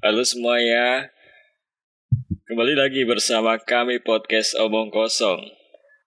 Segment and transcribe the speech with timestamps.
[0.00, 1.10] Halo semuanya,
[2.46, 5.42] kembali lagi bersama kami podcast Omong Kosong.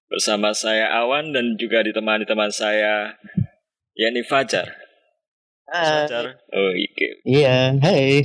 [0.07, 3.19] Bersama saya Awan dan juga ditemani teman saya
[3.99, 4.71] Yani Fajar.
[5.67, 8.23] Fajar, oh oke Iya, hai.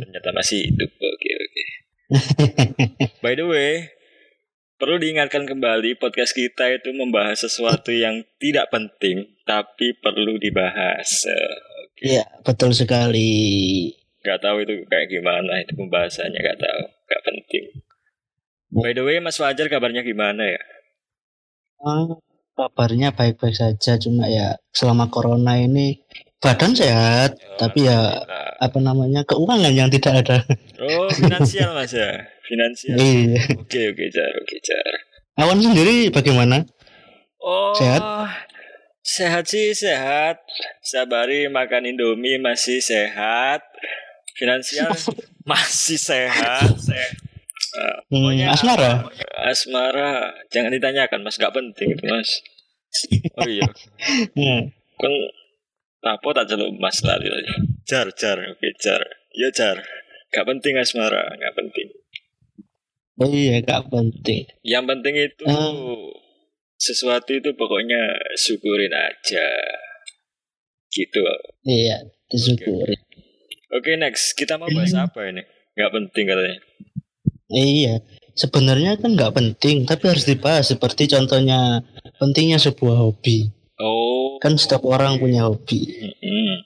[0.00, 1.64] Ternyata masih hidup, oke oke.
[3.24, 3.92] By the way,
[4.80, 11.28] perlu diingatkan kembali podcast kita itu membahas sesuatu yang tidak penting Tapi perlu dibahas.
[11.28, 14.03] Oke, Iya, betul sekali.
[14.24, 16.82] Gak tahu itu kayak gimana itu pembahasannya gak tahu,
[17.12, 17.66] gak penting.
[18.72, 20.62] By the way, Mas Fajar kabarnya gimana ya?
[21.84, 22.08] Ah,
[22.56, 26.00] kabarnya baik-baik saja, cuma ya selama corona ini
[26.40, 28.48] badan sehat, tapi ya Alhamdulillah.
[28.64, 30.38] apa namanya keuangan yang tidak ada.
[30.80, 32.96] Oh, finansial Mas ya, finansial.
[32.96, 33.44] Iya.
[33.60, 34.92] Oke oke jar, oke jar.
[35.36, 36.64] Awan sendiri bagaimana?
[37.44, 38.00] Oh, Sehat?
[39.04, 40.40] Sehat sih sehat.
[40.80, 43.60] Sabari makan Indomie masih sehat.
[44.34, 44.90] Finansial
[45.44, 46.68] masih sehat.
[46.76, 47.14] sehat.
[47.74, 49.02] Hmm, pokoknya asmara?
[49.44, 52.30] asmara jangan ditanyakan Mas, gak penting itu Mas.
[53.34, 53.66] Oh iya.
[54.32, 54.70] Hmm.
[54.94, 55.10] kan
[56.04, 57.50] apa tak celuk mas lali lagi
[57.82, 59.74] jar jar oke jar ya jar
[60.30, 61.90] gak penting asmara gak penting
[63.14, 64.46] Oh iya, gak penting.
[64.62, 66.14] yang penting itu Hmm.
[66.76, 67.98] sesuatu itu pokoknya
[68.36, 69.48] syukurin aja
[70.88, 71.18] gitu
[71.64, 72.94] Iya, disyukuri.
[73.74, 75.42] Oke next kita mau bahas apa ini
[75.74, 76.58] gak penting katanya
[77.54, 78.00] Iya,
[78.32, 81.84] sebenarnya kan nggak penting, tapi harus dibahas seperti contohnya
[82.16, 83.52] pentingnya sebuah hobi.
[83.78, 85.84] oh Kan setiap orang punya hobi.
[85.84, 86.64] Mm-mm.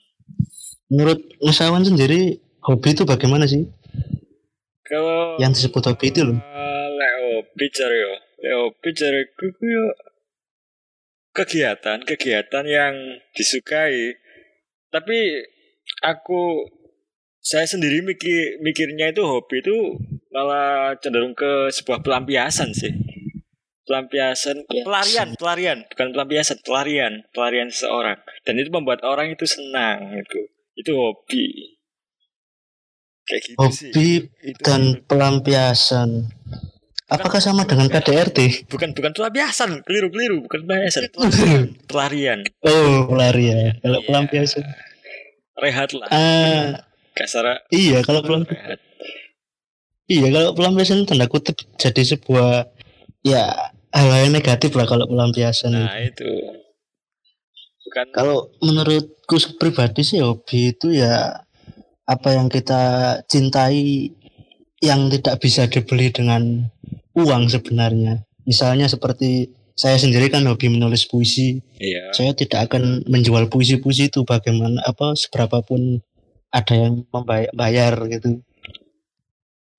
[0.89, 3.67] Menurut Mas Awan sendiri, hobi itu bagaimana sih?
[4.89, 6.39] kalau Yang disebut hobi itu loh.
[6.39, 8.89] Eh, lek hobi jar yo lek hobi
[9.37, 9.85] ku yo
[11.29, 12.93] kegiatan kegiatan yang
[13.37, 14.17] disukai
[14.89, 15.45] tapi
[16.01, 16.65] aku
[17.39, 19.95] saya sendiri mikir mikirnya itu hobi itu
[20.29, 22.91] malah cenderung ke sebuah pelampiasan sih.
[23.83, 24.85] Pelampiasan Ya.
[24.85, 25.77] pelarian pelarian.
[25.87, 27.25] Bukan pelampiasan pelarian.
[27.31, 28.21] Pelarian seseorang.
[28.43, 30.39] Dan itu membuat orang itu senang itu
[30.75, 31.47] itu hobi.
[33.25, 34.09] Kayak gitu sih Hobi
[34.43, 34.61] Itu.
[34.61, 36.29] dan pelampiasan.
[37.09, 38.69] Apakah sama dengan KDRT?
[38.69, 39.81] bukan bukan pelampiasan.
[39.81, 41.09] Keliru keliru bukan pelampiasan.
[41.09, 42.39] Pelarian pelarian.
[42.61, 43.73] Oh, lari ya.
[43.79, 44.05] Kalau Iya.
[44.05, 44.65] pelampiasan.
[45.59, 46.07] rehat lah.
[46.07, 46.87] Ah,
[47.19, 48.79] kasar iya kalau rehat
[50.07, 52.71] iya kalau pelampiasan tanda kutip jadi sebuah
[53.27, 55.73] ya hal yang negatif lah kalau pelampiasan.
[55.73, 56.29] nah itu
[57.89, 61.41] bukan Kalau menurutku pribadi sih hobi itu ya
[62.05, 62.81] apa yang kita
[63.25, 64.13] cintai
[64.79, 66.69] yang tidak bisa dibeli dengan
[67.17, 68.23] uang sebenarnya.
[68.47, 71.59] Misalnya seperti saya sendiri kan hobi menulis puisi.
[71.81, 75.99] iya Saya tidak akan menjual puisi-puisi itu bagaimana apa seberapa pun
[76.49, 78.41] ada yang membayar gitu.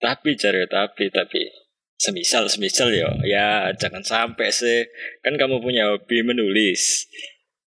[0.01, 1.61] tapi cari tapi tapi
[2.01, 3.13] semisal semisal yo.
[3.29, 4.89] Ya jangan sampai sih.
[5.21, 7.05] Kan kamu punya hobi menulis.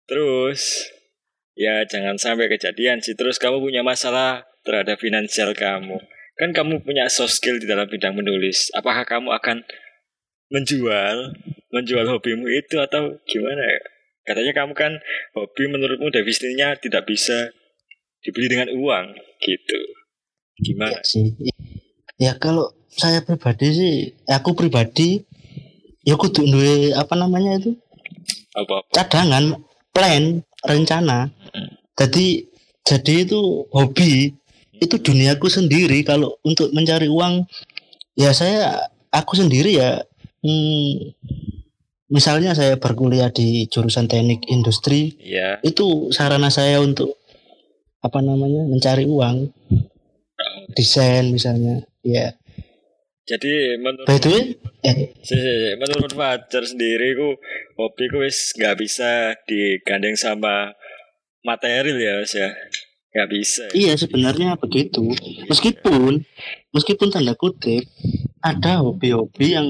[0.07, 0.87] Terus
[1.59, 3.19] ya jangan sampai kejadian sih.
[3.19, 5.99] Terus kamu punya masalah terhadap finansial kamu.
[6.39, 8.71] Kan kamu punya soft skill di dalam bidang menulis.
[8.73, 9.67] Apakah kamu akan
[10.55, 11.35] menjual
[11.75, 13.83] menjual hobimu itu atau gimana ya?
[14.31, 14.93] Katanya kamu kan
[15.35, 17.51] hobi menurutmu definisinya tidak bisa
[18.21, 19.07] dibeli dengan uang
[19.41, 19.81] gitu
[20.61, 21.33] gimana Ya sih.
[22.21, 23.95] Ya kalau saya pribadi sih,
[24.29, 25.25] aku pribadi
[26.05, 27.73] ya kudu duwe apa namanya itu
[28.53, 29.57] apa cadangan,
[29.95, 31.33] plan, rencana.
[31.97, 32.45] Jadi
[32.85, 33.41] jadi itu
[33.73, 34.37] hobi,
[34.81, 36.05] itu duniaku sendiri.
[36.05, 37.49] Kalau untuk mencari uang,
[38.17, 40.05] ya saya aku sendiri ya.
[40.41, 41.13] Hmm,
[42.09, 47.20] misalnya saya berkuliah di jurusan teknik industri, ya itu sarana saya untuk
[48.01, 49.53] apa namanya mencari uang,
[50.73, 51.85] desain misalnya.
[52.01, 52.33] Ya,
[53.29, 54.43] Jadi menurut by the way,
[54.83, 57.37] eh, si- si- si, menurut Fajar sendiri ku
[57.79, 60.75] hobi ku wis nggak bisa digandeng sama
[61.47, 62.51] material ya Mas ya.
[63.11, 63.65] Nggak bisa.
[63.75, 65.03] iya sebenarnya begitu.
[65.47, 66.23] Meskipun
[66.75, 67.87] meskipun tanda kutip
[68.41, 69.69] ada hobi-hobi yang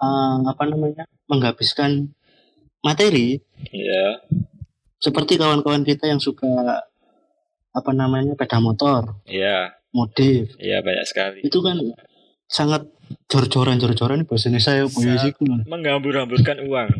[0.00, 2.14] eh, apa namanya menghabiskan
[2.80, 3.44] materi
[3.76, 4.24] Ya,
[4.96, 6.48] seperti kawan-kawan kita yang suka
[7.70, 11.38] apa namanya sepeda motor, ya, modif ya banyak sekali.
[11.46, 11.78] itu kan
[12.50, 12.82] sangat
[13.30, 15.62] jor-joran jor-joran bahasa Indonesia ya puisiku lah.
[15.66, 16.90] Menghambur-hamburkan uang.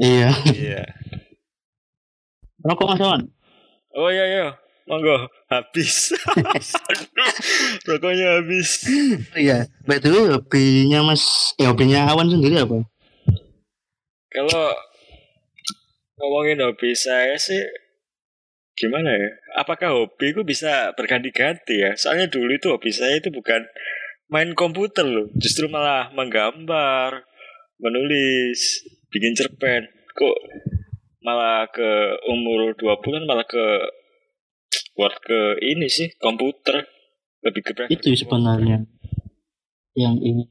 [0.00, 0.32] Iya.
[0.48, 0.84] Iya.
[2.64, 3.22] Rokok Mas Awan?
[3.96, 4.46] Oh iya iya.
[4.88, 6.16] Monggo habis.
[7.88, 8.88] Rokoknya habis.
[9.36, 9.68] Iya.
[9.84, 12.84] By the way hobinya Mas, eh hobinya Awan sendiri apa?
[14.30, 14.64] Kalau
[16.20, 17.60] ngomongin hobi saya sih
[18.80, 19.28] gimana ya?
[19.60, 21.92] Apakah hobi itu bisa berganti-ganti ya?
[22.00, 23.60] Soalnya dulu itu hobi saya itu bukan
[24.32, 27.28] main komputer loh, justru malah menggambar,
[27.76, 29.84] menulis, bikin cerpen.
[30.16, 30.36] Kok
[31.20, 33.64] malah ke umur 20 malah ke
[34.96, 36.88] buat ke ini sih komputer
[37.44, 38.84] lebih ke itu sebenarnya
[39.96, 40.48] yang ini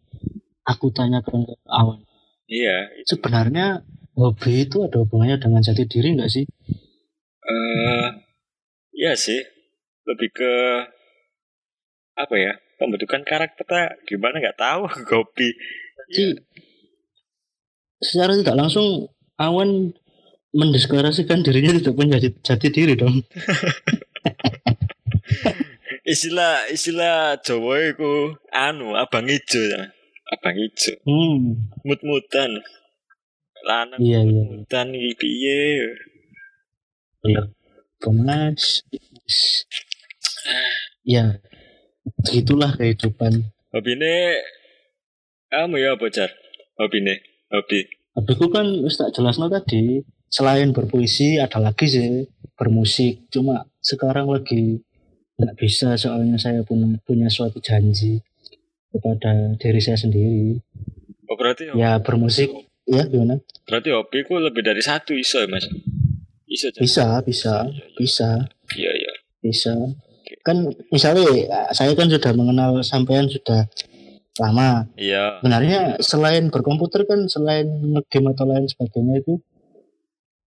[0.65, 2.05] aku tanyakan ke awan
[2.45, 3.17] iya itu.
[3.17, 3.81] sebenarnya
[4.13, 6.45] hobi itu ada hubungannya dengan jati diri enggak sih
[7.49, 8.05] uh,
[8.93, 9.41] iya sih
[10.05, 10.53] lebih ke
[12.13, 15.49] apa ya pembentukan karakter gimana nggak tahu hobi
[16.09, 16.35] jadi ya.
[17.99, 19.91] secara tidak langsung awan
[20.53, 23.21] mendeklarasikan dirinya tidak punya jati, jati diri dong.
[26.13, 29.93] istilah istilah Jawa itu anu abang ijo ya.
[30.29, 30.93] Abang ijo.
[31.05, 31.69] Hmm.
[31.85, 32.61] Mut-mutan.
[33.59, 34.43] Lanang iya, iya.
[34.47, 35.91] mutan piye?
[37.99, 38.83] Pemas.
[41.03, 41.43] Ya.
[42.31, 43.53] Itulah kehidupan.
[43.69, 44.15] Hobi ini
[45.51, 46.31] kamu ya bocor.
[46.79, 47.15] Hobi ini
[47.53, 47.79] hobi.
[48.17, 54.77] Hobiku kan tak jelasno tadi selain berpuisi ada lagi sih bermusik cuma sekarang lagi
[55.41, 58.21] nggak bisa soalnya saya pun punya suatu janji
[58.93, 60.61] kepada diri saya sendiri
[61.25, 62.51] oh, berarti ya bermusik
[62.85, 65.65] ya gimana berarti hobiku lebih dari satu iso ya mas
[66.49, 67.53] iso bisa bisa
[67.95, 68.29] bisa
[68.75, 69.71] iya iya bisa
[70.41, 71.29] kan misalnya
[71.71, 73.69] saya kan sudah mengenal sampean sudah
[74.41, 79.37] lama iya sebenarnya selain berkomputer kan selain ngegame atau lain sebagainya itu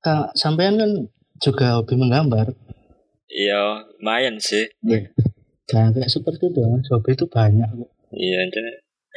[0.03, 0.91] Kak, sampean kan
[1.39, 2.59] juga hobi menggambar.
[3.31, 4.67] Iya, lumayan sih.
[4.83, 5.15] Iya.
[5.71, 6.59] Jangan kayak seperti itu,
[6.91, 7.71] hobi itu banyak.
[8.11, 8.73] Iya, jadi,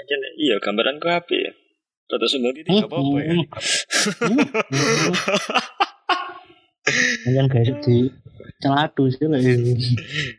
[0.06, 1.58] jadi iya gambaran ku api ya.
[2.06, 3.34] Rata semua itu tidak apa-apa ya.
[7.26, 8.14] Jangan kayak di
[8.62, 9.42] celatu sih lah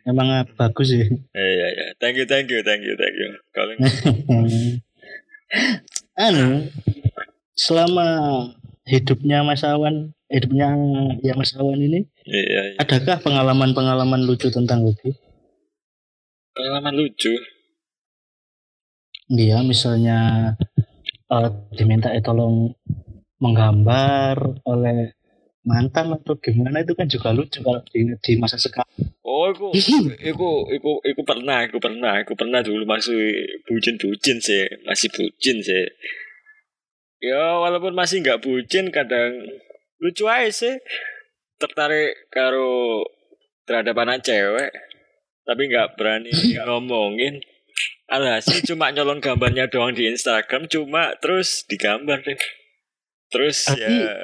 [0.06, 1.06] Emang bagus sih.
[1.34, 1.87] Iya, iya.
[1.98, 3.31] Thank you, thank you, thank you, thank you.
[3.50, 3.78] Calling.
[6.16, 6.70] anu,
[7.56, 8.06] selama
[8.87, 10.75] hidupnya Mas Awan hidupnya
[11.22, 12.78] ya Mas Awan ini iya, iya.
[12.82, 15.14] adakah pengalaman-pengalaman lucu tentang hobi
[16.54, 17.34] pengalaman lucu
[19.31, 20.52] iya misalnya
[21.31, 22.75] uh, diminta tolong
[23.38, 25.15] menggambar oleh
[25.66, 28.86] mantan atau gimana itu kan juga lucu kalau di, di masa sekarang.
[29.26, 29.74] Oh, aku,
[30.22, 33.34] aku, aku, aku pernah, aku pernah, aku pernah dulu masih
[33.66, 35.84] bucin-bucin sih, masih bucin sih.
[37.18, 39.34] Ya walaupun masih nggak bucin kadang
[39.98, 40.74] lucu aja sih
[41.56, 43.02] tertarik karo
[43.64, 44.70] terhadap anak cewek
[45.48, 46.30] tapi nggak berani
[46.68, 47.40] ngomongin
[48.12, 52.38] alhasil cuma nyolong gambarnya doang di Instagram cuma terus digambar deh
[53.37, 54.17] terus tapi, ya,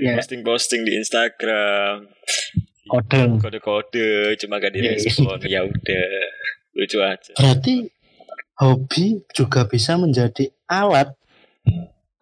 [0.00, 2.08] ya posting posting di Instagram
[2.88, 4.08] kode kode kode
[4.40, 4.96] cuma gak iya, iya.
[4.96, 6.08] direspon ya udah
[6.72, 7.74] lucu aja berarti
[8.56, 11.12] hobi juga bisa menjadi alat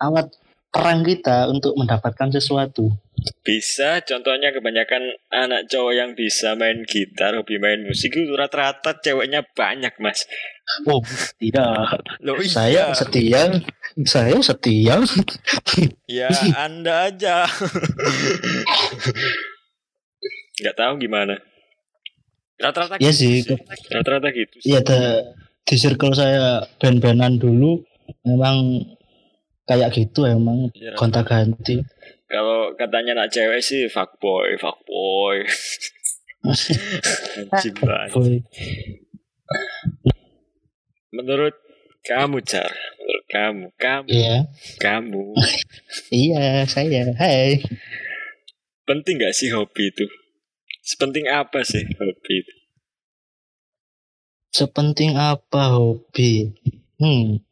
[0.02, 0.28] alat
[0.76, 2.92] perang kita untuk mendapatkan sesuatu.
[3.40, 9.40] Bisa, contohnya kebanyakan anak cowok yang bisa main gitar, hobi main musik itu rata-rata ceweknya
[9.56, 10.28] banyak, Mas.
[10.84, 11.00] Oh,
[11.40, 12.04] tidak.
[12.20, 12.52] Loh, iya.
[12.52, 13.56] Saya setia.
[14.04, 15.00] Saya setia.
[16.04, 16.28] ya,
[16.60, 17.48] Anda aja.
[20.60, 21.40] Gak tahu gimana.
[22.60, 23.56] Rata-rata ya gitu sih.
[23.88, 24.56] Rata-rata gitu.
[24.68, 24.84] Iya,
[25.66, 27.82] di circle saya band-bandan dulu
[28.22, 28.86] memang
[29.66, 31.82] kayak gitu emang ya, kontak ganti
[32.30, 35.42] kalau katanya nak cewek sih fuckboy fuckboy
[38.14, 38.38] boy.
[41.10, 41.54] menurut
[42.06, 44.36] kamu car menurut kamu kamu iya.
[44.78, 45.34] kamu
[46.24, 47.62] iya saya hai
[48.86, 50.06] penting gak sih hobi itu
[50.86, 52.54] sepenting apa sih hobi itu
[54.54, 56.54] sepenting apa hobi
[57.02, 57.46] hmm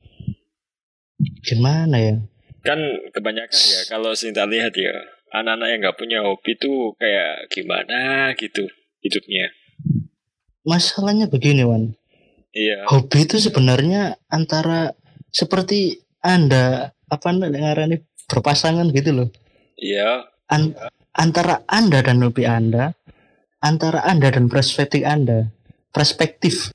[1.45, 2.17] Gimana ya?
[2.65, 2.81] Kan
[3.13, 4.95] kebanyakan ya kalau kita lihat ya
[5.35, 8.65] anak-anak yang nggak punya hobi tuh kayak gimana gitu
[9.05, 9.53] hidupnya.
[10.65, 11.93] Masalahnya begini Wan.
[12.55, 12.89] Iya.
[12.89, 14.97] Hobi itu sebenarnya antara
[15.35, 18.01] seperti anda apa nih
[18.31, 19.29] berpasangan gitu loh.
[19.77, 20.31] Iya.
[20.49, 20.73] An
[21.13, 22.95] antara anda dan hobi anda,
[23.59, 25.51] antara anda dan perspektif anda,
[25.91, 26.71] perspektif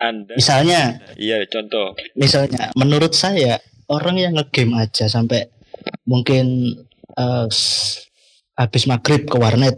[0.00, 0.36] anda.
[0.36, 1.00] Misalnya.
[1.16, 1.96] Iya, contoh.
[2.16, 3.60] Misalnya, menurut saya
[3.90, 5.48] orang yang ngegame aja sampai
[6.08, 6.76] mungkin
[7.16, 7.46] uh,
[8.56, 9.76] habis maghrib ke warnet,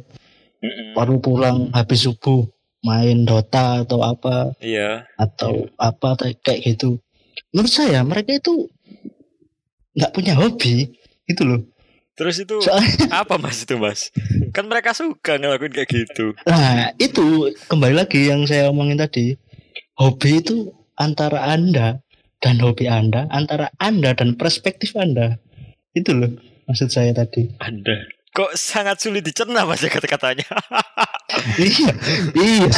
[0.62, 2.44] mm baru pulang habis subuh
[2.84, 5.08] main Dota atau apa, iya.
[5.18, 7.02] atau apa kayak gitu.
[7.52, 8.68] Menurut saya mereka itu
[9.92, 10.88] nggak punya hobi,
[11.28, 11.60] gitu loh.
[12.12, 14.12] Terus itu Soalnya- apa mas itu mas?
[14.52, 16.36] Kan mereka suka ngelakuin kayak gitu.
[16.44, 19.36] Nah, itu kembali lagi yang saya omongin tadi.
[19.96, 22.00] Hobi itu antara Anda
[22.40, 25.40] dan hobi Anda, antara Anda dan perspektif Anda.
[25.92, 26.32] Itu loh
[26.68, 27.52] maksud saya tadi.
[27.60, 28.00] Anda
[28.32, 30.48] kok sangat sulit dicerna mas ya kata-katanya.
[31.60, 31.92] iya,
[32.32, 32.68] iya.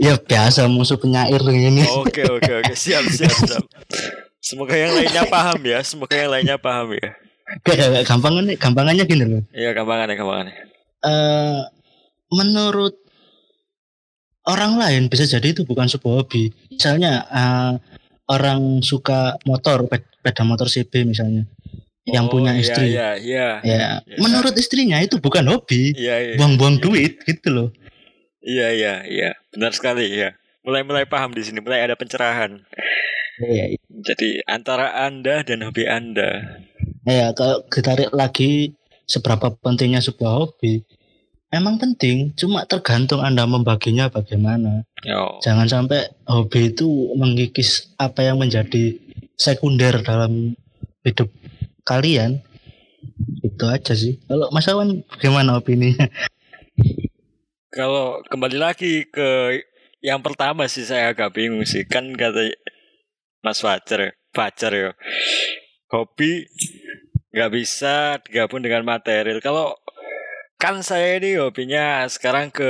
[0.00, 1.84] ya biasa musuh penyair ini.
[1.84, 3.64] oke oke oke siap siap siap.
[4.40, 5.84] Semoga yang lainnya paham ya.
[5.84, 7.10] Semoga yang lainnya paham ya.
[7.62, 9.42] Gak, gampangannya, gampangannya gini loh.
[9.54, 10.54] Iya gampangannya gampangannya.
[11.06, 11.60] eh
[12.32, 12.96] menurut
[14.48, 16.50] orang lain bisa jadi itu bukan sebuah hobi.
[16.72, 17.72] Misalnya eh,
[18.32, 21.46] orang suka motor, ped- sepeda motor CB misalnya,
[22.06, 22.86] yang Oh, punya iya, istri.
[22.94, 23.48] Iya iya.
[23.60, 24.16] Ya, Ya.
[24.16, 26.34] menurut istrinya itu bukan hobi, Iya iya.
[26.38, 27.68] buang-buang duit gitu loh.
[28.40, 29.30] Iya iya iya.
[29.50, 30.30] Benar sekali ya.
[30.62, 31.58] Mulai mulai paham di sini.
[31.58, 32.62] Mulai ada pencerahan.
[33.36, 36.62] Iya, Jadi antara anda dan hobi anda.
[37.04, 40.82] ya kalau ditarik lagi seberapa pentingnya sebuah hobi,
[41.50, 44.82] emang penting, cuma tergantung anda membaginya bagaimana.
[45.06, 45.38] Oh.
[45.38, 48.98] Jangan sampai hobi itu mengikis apa yang menjadi
[49.36, 50.56] sekunder dalam
[51.04, 51.28] hidup
[51.86, 52.42] kalian.
[53.40, 54.18] Itu aja sih.
[54.26, 56.10] Kalau Mas Awan gimana opininya?
[57.76, 59.60] Kalau kembali lagi ke
[60.00, 62.52] yang pertama sih saya agak bingung sih kan kata
[63.44, 64.90] Mas Fajar, ya, Fajar ya.
[65.92, 66.50] Hobi
[67.36, 69.38] nggak bisa digabung dengan material.
[69.44, 69.76] Kalau
[70.56, 72.66] kan saya ini hobinya sekarang ke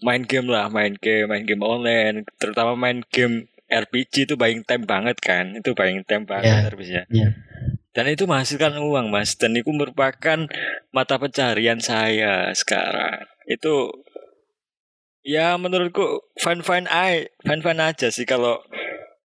[0.00, 4.88] main game lah, main game, main game online, terutama main game RPG itu buying time
[4.88, 6.68] banget kan, itu buying time banget Iya.
[6.72, 7.02] RPG-nya.
[7.12, 7.28] Iya.
[7.94, 10.50] Dan itu menghasilkan uang mas, dan itu merupakan
[10.90, 13.22] mata pencarian saya sekarang.
[13.46, 13.94] Itu
[15.22, 18.58] ya menurutku fine fine aja, fine fine aja sih kalau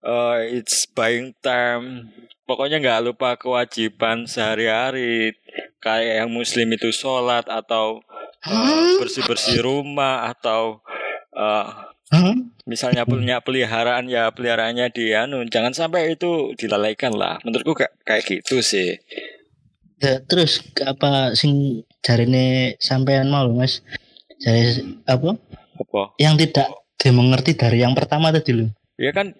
[0.02, 2.10] uh, it's buying time.
[2.50, 5.38] Pokoknya nggak lupa kewajiban sehari-hari
[5.78, 8.02] kayak yang muslim itu sholat atau
[8.98, 10.82] bersih bersih rumah atau
[11.38, 11.85] uh,
[12.16, 12.36] Hah?
[12.66, 18.24] misalnya punya peliharaan ya peliharaannya di anu jangan sampai itu dilalaikan lah menurutku kayak kayak
[18.26, 18.98] gitu sih
[19.96, 23.80] Ya, terus apa sing jarine sampean mau Mas?
[24.44, 25.40] Jari apa?
[25.80, 26.68] apa Yang tidak
[27.00, 28.70] dimengerti dari yang pertama tadi loh.
[29.00, 29.32] ya kan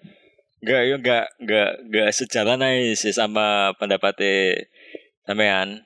[0.64, 4.64] nggak ya nggak nggak nggak sejalan aja sih sama pendapatnya
[5.28, 5.84] sampean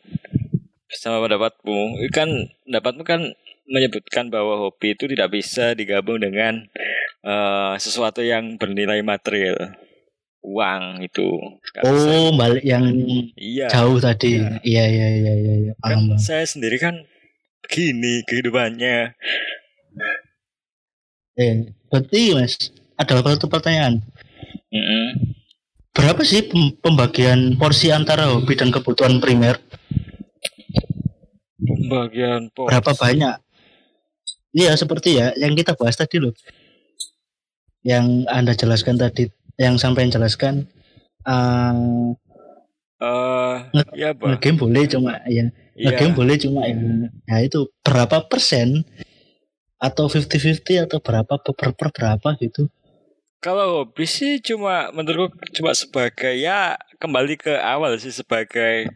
[0.93, 2.29] sama pendapatmu kan
[2.69, 3.22] pendapatmu kan
[3.70, 6.66] menyebutkan bahwa hobi itu tidak bisa digabung dengan
[7.24, 9.78] eh, sesuatu yang bernilai material
[10.40, 11.28] uang itu.
[11.84, 12.90] Oh, balik yang
[13.36, 14.40] iya jauh tadi.
[14.64, 15.74] Iya, iya, iya, iya, iya.
[15.84, 16.20] kan Paham, paham.
[16.20, 16.96] saya sendiri kan
[17.70, 19.14] gini kehidupannya
[21.40, 22.60] Eh, berarti Mas,
[23.00, 24.04] ada satu pertanyaan.
[24.76, 25.32] Mm-mm.
[25.96, 29.56] Berapa sih pem- pembagian porsi antara hobi dan kebutuhan primer?
[31.60, 32.72] pembagian porsi.
[32.76, 33.36] Berapa banyak?
[34.56, 36.34] Iya, seperti ya yang kita bahas tadi loh.
[37.86, 40.68] Yang Anda jelaskan tadi, yang sampai jelaskan
[41.24, 42.15] eh
[43.00, 44.12] Eh, Nge- ya
[44.44, 45.96] game boleh cuma ya iya.
[45.96, 46.75] game boleh cuma ya,
[47.32, 48.84] ya itu berapa persen
[49.79, 52.68] atau 50-50 atau berapa per, per, per berapa gitu
[53.39, 58.91] Kalau hobi sih cuma menurutku cuma sebagai ya kembali ke awal sih sebagai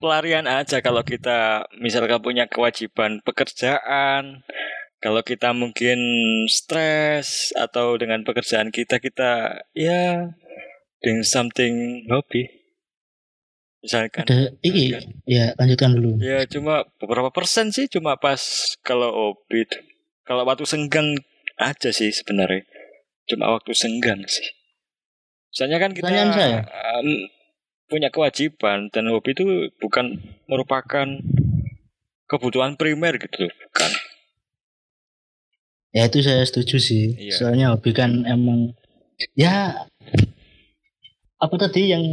[0.00, 4.40] pelarian aja kalau kita misalkan punya kewajiban pekerjaan
[5.04, 6.00] kalau kita mungkin
[6.48, 10.32] stres atau dengan pekerjaan kita kita ya
[11.04, 12.48] doing something hobi.
[13.84, 14.24] Misalkan.
[14.24, 14.96] Ada iki
[15.28, 16.16] ya lanjutkan dulu.
[16.24, 18.40] Ya cuma beberapa persen sih cuma pas
[18.80, 19.68] kalau hobi
[20.24, 21.20] kalau waktu senggang
[21.60, 22.64] aja sih sebenarnya.
[23.28, 24.48] Cuma waktu senggang sih.
[25.52, 26.64] Soalnya kan kita saya.
[26.64, 27.28] em,
[27.92, 30.16] punya kewajiban dan hobi itu bukan
[30.48, 31.20] merupakan
[32.24, 33.52] kebutuhan primer gitu
[35.94, 37.14] ya itu saya setuju sih.
[37.14, 37.34] Iya.
[37.38, 38.74] soalnya hobi kan emang
[39.38, 39.86] ya
[41.38, 42.04] apa tadi yang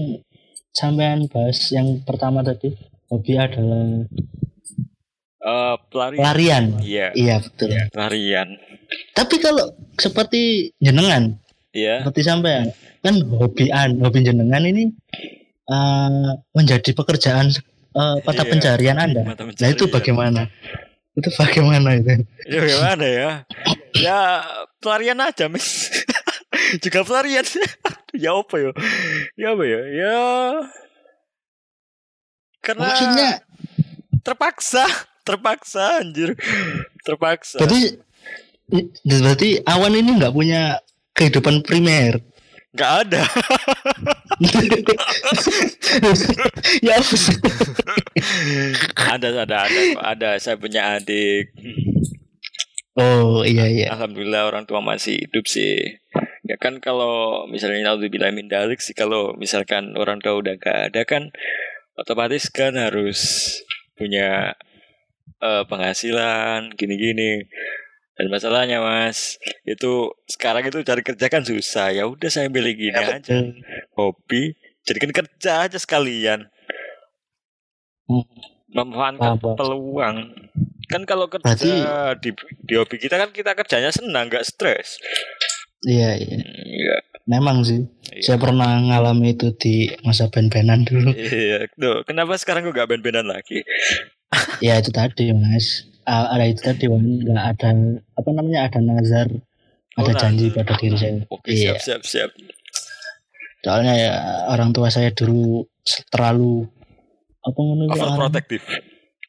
[0.72, 2.72] sampean bahas yang pertama tadi?
[3.12, 4.08] Hobi adalah
[5.42, 6.66] Eh pelarian pelarian.
[6.86, 7.08] Iya.
[7.18, 7.74] Iya betul.
[7.90, 8.48] Pelarian.
[9.18, 9.66] Tapi kalau
[9.98, 11.34] seperti jenengan
[11.74, 12.06] iya.
[12.06, 12.70] seperti sampean
[13.02, 14.94] kan hobian hobi jenengan ini
[15.66, 17.50] eh, menjadi pekerjaan
[17.98, 18.52] eh, mata Iya.
[18.54, 19.26] pencarian anda.
[19.26, 19.96] Mata nah itu pencarian.
[19.98, 20.42] bagaimana
[21.18, 22.24] itu bagaimana itu?
[22.48, 23.32] Ya gimana ya?
[23.98, 24.20] Ya
[24.80, 25.92] pelarian aja mis
[26.84, 27.46] juga pelarian.
[28.12, 28.76] Ya apa ya?
[29.40, 29.82] Ya apa ya?
[29.88, 30.20] Ya.
[32.60, 33.30] Karena maksudnya
[34.20, 34.84] terpaksa.
[35.24, 36.36] Terpaksa anjir.
[37.08, 37.64] Terpaksa.
[37.64, 38.04] Berarti
[39.08, 40.84] berarti awan ini nggak punya
[41.16, 42.20] kehidupan primer
[42.72, 43.22] Nggak ada.
[46.88, 46.96] ya
[48.96, 49.60] ada ada ada.
[50.16, 51.52] Ada saya punya adik.
[52.96, 53.92] Oh iya iya.
[53.92, 56.00] Alhamdulillah orang tua masih hidup sih.
[56.48, 61.08] Ya kan kalau misalnya bilang min dalik sih kalau misalkan orang tua udah gak ada
[61.08, 61.32] kan
[61.96, 63.20] otomatis kan harus
[64.00, 64.56] punya
[65.44, 67.52] eh, penghasilan gini-gini.
[68.14, 69.92] Dan masalahnya mas itu
[70.28, 71.90] sekarang itu cari kerja kan susah.
[71.90, 73.38] Ya udah saya pilih gini Ya, aja
[73.94, 76.50] hobi jadikan kerja aja sekalian
[78.04, 78.26] Hmm.
[78.68, 79.56] memanfaatkan paham.
[79.56, 80.16] peluang
[80.86, 81.86] kan kalau kerja Berarti-
[82.20, 82.30] di,
[82.62, 85.00] di hobi kita kan kita kerjanya senang nggak stres
[85.82, 86.38] Iya iya.
[86.62, 87.82] Iya, Memang sih.
[88.12, 88.22] Iya.
[88.24, 91.10] Saya pernah ngalami itu di masa band-bandan dulu.
[91.12, 91.66] iya.
[91.72, 93.66] Tuh, kenapa sekarang kok gak band-bandan lagi?
[94.60, 95.90] ya itu tadi mas.
[96.04, 97.04] Ah, ada itu tadi Wan.
[97.04, 97.70] nggak ada
[98.16, 100.58] apa namanya ada nazar, Oh, ada janji nazar.
[100.64, 101.22] pada diri saya.
[101.28, 101.78] Oke, Iya.
[101.78, 102.32] siap, siap, siap.
[103.62, 104.14] Soalnya ya
[104.50, 105.70] orang tua saya dulu
[106.10, 106.66] terlalu
[107.40, 108.66] apa ngono orang- Overprotective.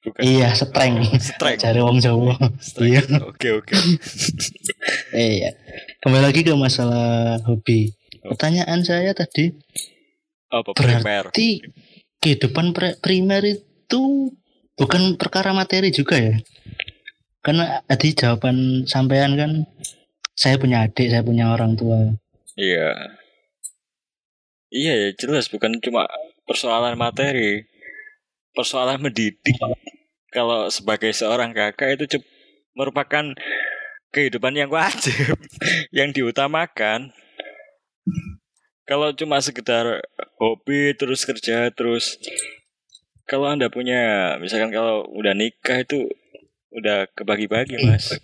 [0.03, 0.19] Bukan.
[0.19, 0.99] Iya, streng.
[1.15, 1.63] Strength.
[1.63, 2.35] Cari wong Jawa.
[2.77, 3.03] Iya.
[3.23, 3.71] Oke, oke.
[5.15, 5.55] Iya.
[6.01, 7.95] Kembali lagi ke masalah hobi.
[8.19, 9.53] Pertanyaan saya tadi
[10.49, 11.03] Apa primer?
[11.29, 11.63] berarti
[12.19, 14.03] kehidupan primer itu
[14.75, 16.35] bukan perkara materi juga ya?
[17.43, 19.67] Karena tadi jawaban sampean kan
[20.39, 22.15] saya punya adik, saya punya orang tua.
[22.55, 23.19] Iya.
[24.73, 26.07] Iya ya, jelas bukan cuma
[26.47, 27.67] persoalan materi.
[28.55, 29.59] Persoalan mendidik.
[30.33, 32.23] Kalau sebagai seorang kakak itu
[32.73, 33.35] merupakan
[34.13, 35.37] kehidupan yang wajib,
[35.99, 37.11] yang diutamakan.
[38.87, 40.05] Kalau cuma sekedar
[40.37, 42.19] hobi terus kerja terus
[43.25, 46.11] kalau anda punya misalkan kalau udah nikah itu
[46.73, 48.17] udah kebagi-bagi mas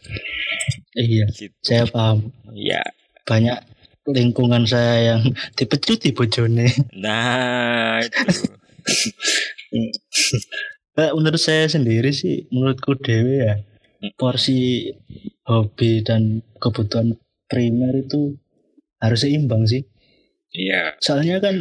[0.99, 2.33] Iya, gitu saya paham.
[2.53, 2.83] ya
[3.23, 3.61] Banyak
[4.09, 5.23] lingkungan saya yang
[5.55, 6.67] dipecut di bojone.
[6.97, 8.49] nah itu
[11.15, 13.55] menurut saya sendiri sih, menurutku dewe ya,
[14.17, 14.91] porsi
[15.45, 17.15] hobi dan kebutuhan
[17.47, 18.35] primer itu
[18.99, 19.85] harus seimbang sih.
[20.51, 21.57] iya Soalnya kan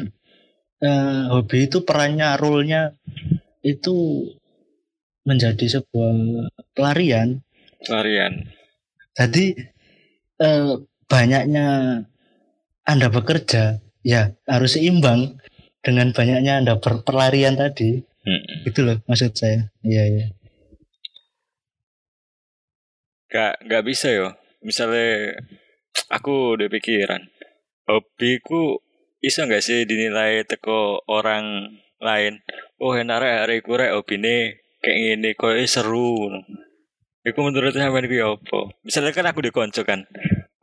[0.82, 2.96] eh, hobi itu perannya, role-nya
[3.62, 4.24] itu
[5.28, 6.16] menjadi sebuah
[6.72, 7.44] pelarian.
[7.86, 8.48] varian
[9.12, 9.54] Jadi
[10.40, 10.74] eh,
[11.12, 11.68] banyaknya
[12.88, 15.36] Anda bekerja, ya harus seimbang
[15.84, 18.00] dengan banyaknya Anda berpelarian tadi.
[18.24, 18.64] Mm-mm.
[18.64, 19.68] Itu loh maksud saya.
[19.84, 20.28] Iya, iya.
[23.28, 24.32] Gak, gak bisa yo.
[24.64, 25.36] Misalnya
[26.08, 27.28] aku udah pikiran,
[27.88, 28.80] hobiku
[29.20, 32.40] bisa nggak sih dinilai teko orang lain?
[32.78, 36.32] Oh enak rek hari ku rek hobine kayak gini, kok seru.
[37.28, 38.60] Iku menurut sampean ku apa?
[38.88, 40.08] Misalnya kan aku dikonco kan,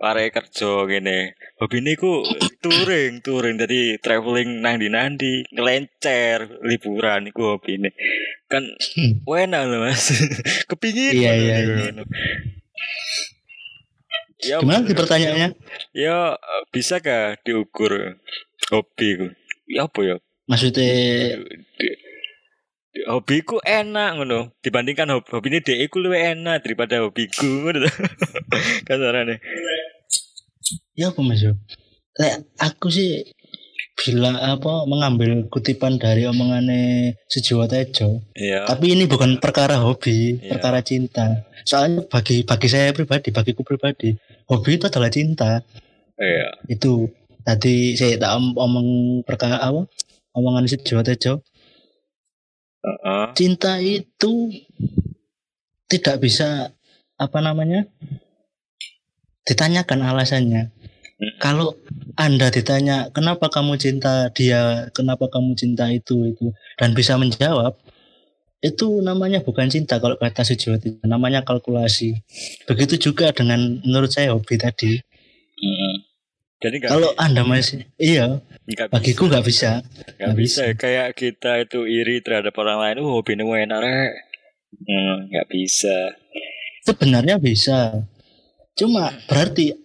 [0.01, 1.29] pare kerja gini,
[1.61, 2.25] hobine ku
[2.65, 7.93] touring, touring, jadi traveling nang di nandi, ngelencer, liburan, iku hobine.
[8.49, 8.65] Kan
[8.97, 9.21] Hmm.
[9.29, 10.09] enak loh mas,
[10.73, 11.13] kepingin.
[11.21, 11.73] Iya, iya, iku.
[11.85, 12.05] iya.
[14.45, 15.49] Ya, Gimana sih pertanyaannya?
[15.97, 18.21] Ya eh, bisa kah diukur
[18.69, 19.33] hobiku?
[19.65, 20.17] Ya apa ya?
[20.45, 21.41] Maksudnya
[22.95, 27.91] Hobiku enak ngono dibandingkan hobi hobi ini dek iku luwih enak daripada hobiku ngono.
[28.87, 29.43] Kasarane.
[30.95, 31.43] ya apa Mas?
[32.15, 33.27] Lek aku sih
[33.99, 38.23] bila apa mengambil kutipan dari omongannya Sejiwa Tejo.
[38.35, 38.67] Iya.
[38.67, 40.55] Tapi ini bukan perkara hobi, Iya.
[40.55, 41.47] perkara cinta.
[41.67, 44.15] Soalnya bagi bagi saya pribadi, bagiku pribadi,
[44.47, 45.63] hobi itu adalah cinta.
[46.15, 46.63] Iya.
[46.71, 47.11] Itu
[47.43, 48.89] tadi saya tak om- omong
[49.27, 49.83] perkara apa?
[50.35, 51.43] Omongan Sejiwa Tejo.
[52.85, 53.25] Heeh.
[53.33, 54.53] Cinta itu
[55.89, 56.77] tidak bisa
[57.17, 57.89] apa namanya?
[59.45, 60.73] ditanyakan alasannya.
[60.73, 61.35] Hmm.
[61.39, 61.77] Kalau
[62.17, 67.77] Anda ditanya kenapa kamu cinta dia, kenapa kamu cinta itu itu dan bisa menjawab
[68.65, 70.73] itu namanya bukan cinta kalau kata itu
[71.05, 72.17] namanya kalkulasi.
[72.65, 75.05] Begitu juga dengan menurut saya hobi tadi.
[76.65, 79.85] Jadi Kalau Anda masih iya, gak bagiku nggak bisa.
[80.17, 80.73] Gak nggak bisa bisa.
[80.73, 80.75] ya.
[80.81, 83.05] Kayak kita itu iri terhadap orang lain.
[83.05, 84.13] Oh, hobi ini enak rek.
[84.75, 86.17] Hmm, gak bisa.
[86.89, 88.09] Sebenarnya bisa.
[88.73, 89.77] Cuma berarti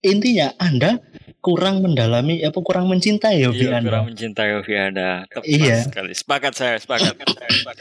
[0.00, 1.02] intinya Anda
[1.42, 3.90] kurang mendalami apa kurang mencintai hobi Iya, Anda.
[3.90, 5.10] kurang mencintai hobi Anda.
[5.26, 5.76] Tepat Iya.
[5.90, 6.12] sekali.
[6.14, 7.18] Sepakat saya, sepakat.
[7.18, 7.76] sepakat.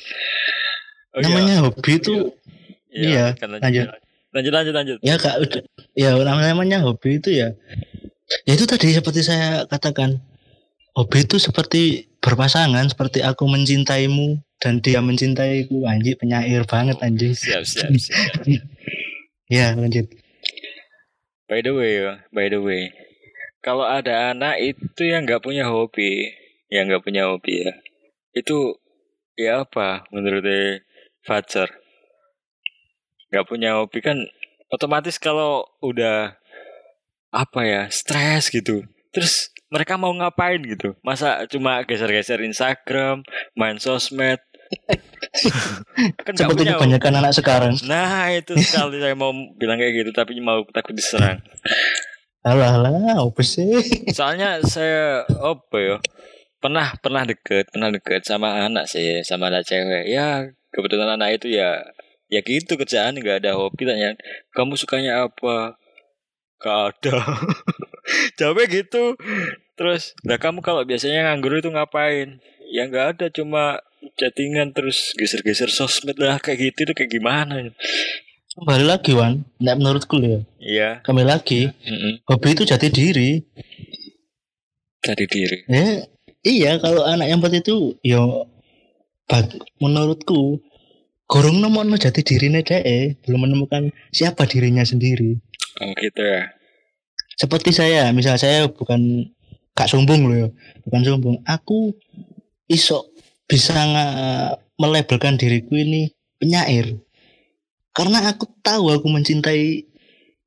[1.15, 1.25] Oh, iya.
[1.29, 2.13] namanya hobi itu
[2.89, 3.85] iya, kan, lanjut.
[3.85, 3.88] lanjut.
[4.35, 4.97] Lanjut, lanjut, lanjut.
[4.99, 5.63] ya kak udah
[5.95, 7.55] ya namanya hobi itu ya
[8.45, 10.17] ya itu tadi seperti saya katakan
[10.97, 17.61] hobi itu seperti berpasangan seperti aku mencintaimu dan dia mencintaiku anjing penyair banget anjing Siap,
[17.67, 18.17] siap, siap.
[19.55, 20.09] ya lanjut
[21.45, 22.01] By the way,
[22.33, 22.89] by the way.
[23.61, 26.33] kalau ada anak itu yang nggak punya hobi,
[26.73, 27.73] yang nggak punya hobi ya,
[28.33, 28.73] itu
[29.38, 30.41] ya apa menurut
[31.21, 31.69] Fajar?
[33.29, 34.17] Nggak punya hobi kan
[34.73, 36.33] otomatis kalau udah
[37.36, 40.95] apa ya stres gitu, terus mereka mau ngapain gitu?
[41.04, 43.28] Masa cuma geser-geser Instagram,
[43.60, 44.39] main sosmed?
[46.26, 47.74] kan Seperti kebanyakan anak sekarang.
[47.84, 51.43] Nah itu sekali saya mau bilang kayak gitu, tapi mau takut diserang.
[52.45, 53.74] Alah alah, apa sih?
[54.15, 55.98] Soalnya saya apa ya?
[56.63, 60.08] Pernah pernah deket, pernah deket sama anak sih, sama anak cewek.
[60.10, 61.84] Ya kebetulan anak itu ya
[62.28, 64.17] ya gitu kerjaan nggak ada hobi tanya
[64.52, 65.78] kamu sukanya apa
[66.65, 67.15] gak ada
[68.41, 69.13] jawabnya gitu
[69.78, 72.41] terus nah kamu kalau biasanya nganggur itu ngapain
[72.73, 73.86] ya nggak ada cuma
[74.17, 77.69] chattingan terus geser-geser sosmed lah kayak gitu itu kayak gimana
[78.56, 80.39] Kembali lagi Wan, Nggak menurutku ya.
[80.63, 80.89] Iya.
[81.04, 81.67] Kembali lagi.
[81.67, 82.13] Mm -hmm.
[82.23, 83.43] Hobi itu jati diri.
[85.04, 85.67] Jati diri.
[85.67, 86.08] Eh,
[86.39, 88.47] iya kalau anak yang itu, yo,
[89.84, 90.63] menurutku,
[91.28, 95.36] gorong nomor jati diri deh, belum menemukan siapa dirinya sendiri.
[95.83, 96.51] Oh gitu ya.
[97.35, 99.27] Seperti saya, misal saya bukan
[99.75, 100.49] kak sombong loh ya,
[100.88, 101.35] bukan sombong.
[101.43, 101.91] Aku
[102.71, 103.11] isok
[103.45, 103.75] bisa
[104.79, 107.05] melabelkan diriku ini penyair
[107.95, 109.88] karena aku tahu aku mencintai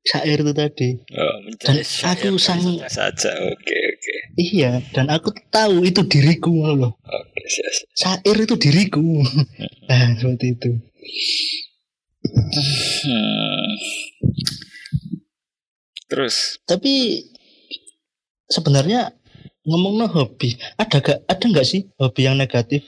[0.05, 0.89] syair itu tadi.
[1.17, 3.31] Oh, dan aku sang saja.
[3.41, 3.97] Oke, okay, oke.
[3.97, 4.19] Okay.
[4.37, 6.93] Iya, dan aku tahu itu diriku loh.
[7.01, 9.01] Oke, okay, Syair itu diriku.
[9.89, 10.71] nah, seperti itu.
[13.01, 13.69] Hmm.
[16.09, 17.23] Terus, tapi
[18.49, 19.13] sebenarnya
[19.63, 22.81] ngomong no hobi, ada gak ada nggak sih hobi yang negatif?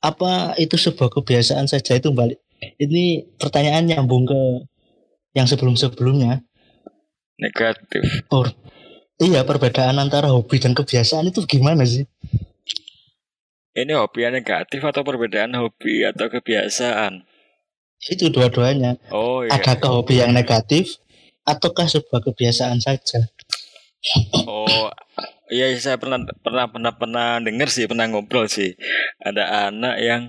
[0.00, 2.40] Apa itu sebuah kebiasaan saja itu balik
[2.80, 4.40] ini pertanyaan nyambung ke
[5.36, 6.40] yang sebelum-sebelumnya.
[7.36, 8.24] Negatif.
[8.30, 8.54] Or,
[9.18, 12.06] iya, perbedaan antara hobi dan kebiasaan itu gimana sih?
[13.74, 17.26] Ini hobi yang negatif atau perbedaan hobi atau kebiasaan?
[17.98, 19.02] Itu dua-duanya.
[19.10, 19.58] Oh iya.
[19.58, 21.02] Adakah hobi yang negatif
[21.44, 23.30] ataukah sebuah kebiasaan saja?
[24.44, 24.92] Oh,
[25.48, 28.76] iya saya pernah pernah pernah pernah dengar sih, pernah ngobrol sih.
[29.20, 30.22] Ada anak yang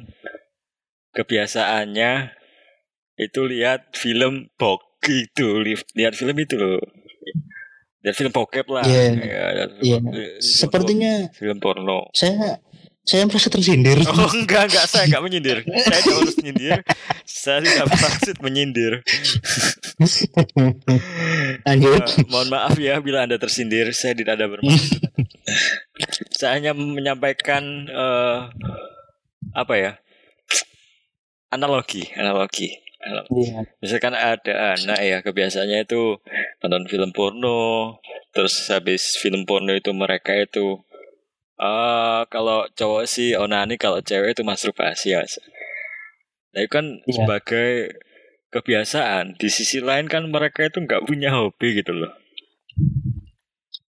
[1.15, 2.35] kebiasaannya
[3.15, 5.63] itu lihat film bok itu
[5.95, 6.83] lihat film itu loh
[8.05, 9.17] lihat film bokep lah yeah.
[9.17, 10.37] ya, yeah.
[10.37, 12.61] sepertinya film porno saya
[13.05, 14.01] saya merasa tersindir.
[14.09, 14.85] Oh enggak enggak.
[14.89, 15.57] Saya enggak menyindir.
[15.85, 16.79] Saya tidak harus menyindir.
[17.23, 18.93] Saya tidak maksud menyindir.
[21.61, 22.01] Lanjut.
[22.01, 23.93] Uh, mohon maaf ya bila anda tersindir.
[23.93, 25.05] Saya tidak ada bermaksud.
[26.33, 28.49] Saya hanya menyampaikan uh,
[29.53, 29.91] apa ya?
[31.53, 32.81] Analogi, analogi.
[33.05, 33.69] Yeah.
[33.85, 36.17] Misalkan ada anak ya kebiasaannya itu
[36.65, 38.01] nonton film porno,
[38.33, 40.81] terus habis film porno itu mereka itu
[41.59, 45.23] uh, kalau cowok sih onani, kalau cewek itu masturbasi ya.
[46.55, 47.13] Nah itu kan yeah.
[47.15, 47.69] sebagai
[48.55, 49.35] kebiasaan.
[49.35, 52.11] Di sisi lain kan mereka itu nggak punya hobi gitu loh.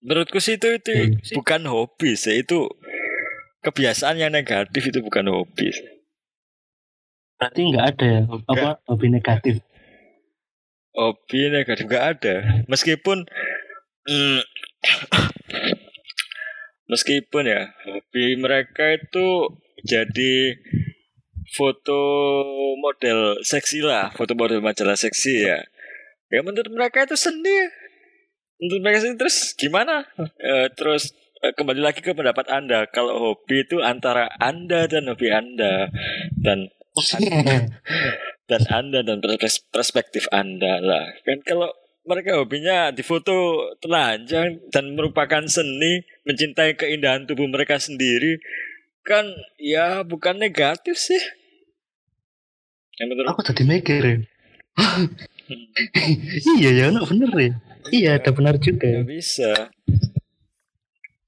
[0.02, 1.34] Menurutku sih itu itu hmm.
[1.38, 2.70] bukan hobi sih, itu
[3.66, 5.74] kebiasaan yang negatif itu bukan hobi.
[7.36, 9.54] Berarti nggak ada ya apa hobi negatif?
[10.94, 12.34] Hobi negatif nggak ada.
[12.70, 13.26] Meskipun
[14.06, 14.40] mm,
[16.86, 20.58] meskipun ya hobi mereka itu jadi
[21.54, 22.00] foto
[22.82, 25.62] model seksi lah, foto model majalah seksi ya.
[26.26, 27.70] Ya menurut mereka itu seni.
[28.58, 30.08] Menurut mereka sendiri terus gimana?
[30.18, 32.90] E, terus e, kembali lagi ke pendapat Anda.
[32.90, 35.92] Kalau hobi itu antara Anda dan hobi Anda
[36.34, 36.74] dan
[38.50, 39.20] dan anda dan
[39.74, 41.68] perspektif anda lah kan kalau
[42.06, 48.38] mereka hobinya difoto telanjang dan merupakan seni mencintai keindahan tubuh mereka sendiri.
[49.02, 49.26] Kan
[49.58, 51.18] ya bukan negatif sih.
[52.96, 54.16] Yang betul aku tadi mikir ya.
[56.58, 57.52] iya ya no, bener ya.
[57.90, 58.86] Iya ada benar juga.
[58.86, 59.70] Ya bisa.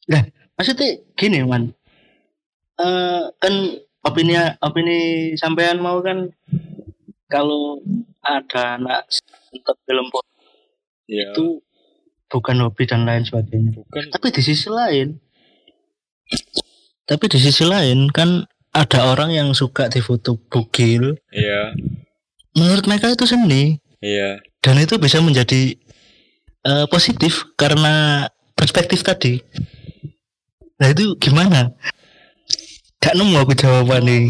[0.06, 0.22] Nah
[0.54, 1.74] maksudnya gini man.
[2.78, 4.98] Uh, kan opini opini
[5.34, 6.30] sampean mau kan
[7.26, 7.82] kalau
[8.22, 9.10] ada anak
[9.52, 10.06] untuk film
[11.08, 11.32] ya.
[11.32, 11.64] itu
[12.28, 13.72] bukan hobi dan lain sebagainya.
[13.72, 14.12] Bukan.
[14.12, 15.16] Tapi di sisi lain,
[17.08, 18.44] tapi di sisi lain kan
[18.76, 21.16] ada orang yang suka difoto bugil.
[21.32, 21.72] Iya.
[22.52, 23.80] Menurut mereka itu seni.
[23.98, 24.44] Iya.
[24.60, 25.74] Dan itu bisa menjadi
[26.68, 29.40] uh, positif karena perspektif tadi.
[30.78, 31.72] Nah itu gimana?
[32.98, 34.24] Gak nemu aku jawaban nih.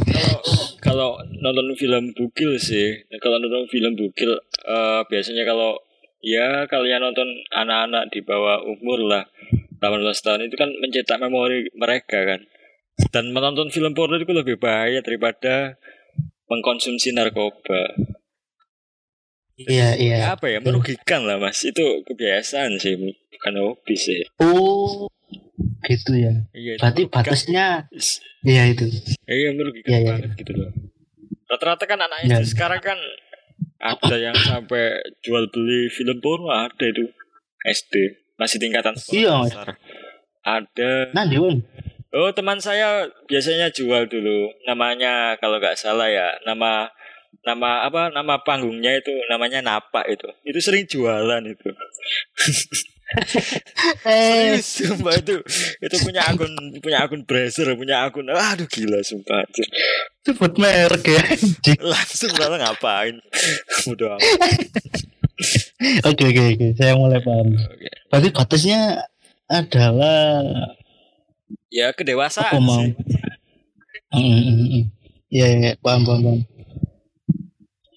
[0.85, 4.37] Kalau nonton film bukil sih, kalau nonton film bukil
[4.69, 5.81] uh, biasanya kalau
[6.25, 9.25] ya kalian nonton anak-anak di bawah umur lah,
[9.79, 12.41] 18 tahun itu kan mencetak memori mereka kan.
[13.15, 15.79] Dan menonton film porno itu lebih bahaya daripada
[16.51, 17.95] mengkonsumsi narkoba.
[19.59, 20.17] Iya, iya.
[20.35, 21.63] Apa ya merugikan lah mas.
[21.67, 24.23] Itu kebiasaan sih, bukan hobi sih.
[24.39, 25.11] Oh,
[25.87, 26.35] gitu ya.
[26.55, 26.79] Iya.
[26.79, 27.23] Berarti merugikan.
[27.23, 27.67] batasnya
[28.47, 28.87] iya itu.
[29.27, 30.71] Iya merugikan Iya, iya, banget gitu loh.
[31.51, 32.39] Rata-rata kan anak Iya.
[32.47, 32.99] Sekarang kan
[33.79, 37.07] ada yang sampai jual beli film porno ada itu
[37.63, 37.95] SD
[38.39, 39.69] masih tingkatan sekolah Iya, dasar.
[40.43, 40.93] Ada.
[41.13, 41.61] Nah, Dion.
[42.09, 46.89] Oh teman saya biasanya jual dulu namanya kalau nggak salah ya nama
[47.45, 51.69] nama apa nama panggungnya itu namanya Napa itu itu sering jualan itu
[54.05, 55.41] Eh, serius sumpah itu
[55.81, 56.53] itu punya akun
[56.85, 59.65] punya akun browser punya akun aduh gila sumpah anjir.
[60.29, 61.25] sebut merek ya.
[61.81, 63.17] langsung lah ngapain
[63.89, 64.21] udah
[66.03, 66.67] Oke, oke, oke.
[66.75, 67.55] Saya mulai paham.
[67.55, 67.87] Oke.
[68.11, 69.07] Berarti batasnya
[69.47, 70.43] adalah
[71.71, 72.83] ya kedewasaan mau?
[72.83, 72.93] sih
[74.09, 74.85] Mm, mm, mm, mm.
[75.29, 75.73] Iya, iya, iya.
[75.85, 76.41] paham, paham, paham.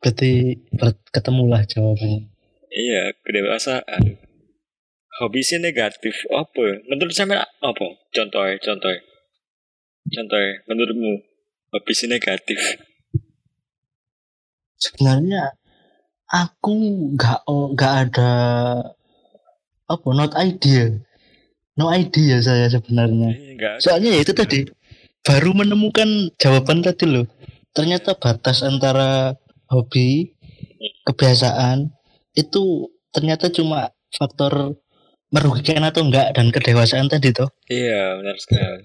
[0.04, 0.32] Berarti
[0.76, 2.28] ber- ketemulah jawabannya.
[2.71, 4.21] iya kedewasaan
[5.22, 6.26] hobi sih negatif.
[6.34, 6.82] Apa?
[6.90, 7.88] Menurut saya apa?
[8.10, 9.02] Contohnya contohnya.
[10.10, 11.12] Contohnya menurutmu
[11.78, 12.58] hobi sih negatif?
[14.82, 15.54] Sebenarnya
[16.26, 16.74] aku
[17.14, 18.32] nggak oh, nggak ada
[19.86, 20.90] apa not idea.
[21.78, 23.38] No idea saya sebenarnya.
[23.78, 24.66] Soalnya ya itu tadi
[25.22, 27.30] baru menemukan jawaban tadi loh.
[27.72, 29.38] Ternyata batas antara
[29.72, 30.36] hobi,
[31.08, 31.94] kebiasaan
[32.36, 34.76] itu ternyata cuma faktor
[35.32, 37.50] merugikan atau enggak dan kedewasaan tadi toh.
[37.65, 38.84] iya benar sekali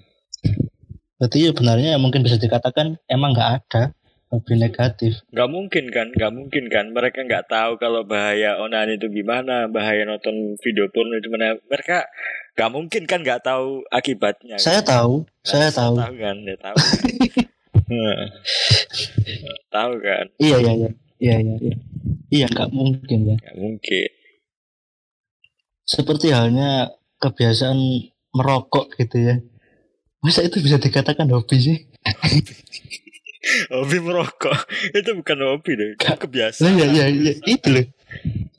[1.17, 3.83] Berarti ya benarnya mungkin bisa dikatakan emang nggak ada
[4.27, 5.17] hobi negatif.
[5.27, 10.03] nggak mungkin kan nggak mungkin kan mereka nggak tahu kalau bahaya onan itu gimana bahaya
[10.03, 12.05] nonton video porno itu mana mereka
[12.53, 14.89] nggak mungkin kan nggak tahu akibatnya Saya kan?
[14.93, 15.95] tahu, Nah, saya tahu.
[15.95, 16.75] tahu kan ya tahu
[17.87, 18.19] Nah.
[19.69, 20.89] tahu kan Iya iya iya.
[21.17, 21.75] Iya iya iya.
[22.29, 23.35] Iya nggak mungkin ya.
[23.37, 24.09] nggak mungkin
[25.87, 26.91] Seperti halnya
[27.23, 27.79] kebiasaan
[28.35, 29.35] merokok gitu ya.
[30.19, 31.77] Masa itu bisa dikatakan hobi sih?
[33.73, 34.57] hobi merokok
[34.91, 37.87] itu bukan hobi deh itu Lah kebiasaan ya ya ya itu loh.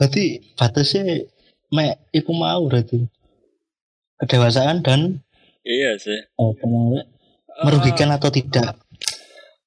[0.01, 0.25] Berarti
[0.57, 1.29] batasnya
[1.69, 3.05] mek iku mau berarti.
[4.19, 5.23] Kedewasaan dan
[5.63, 7.07] iya sih oh, kemauan
[7.59, 8.79] Ah, merugikan atau tidak.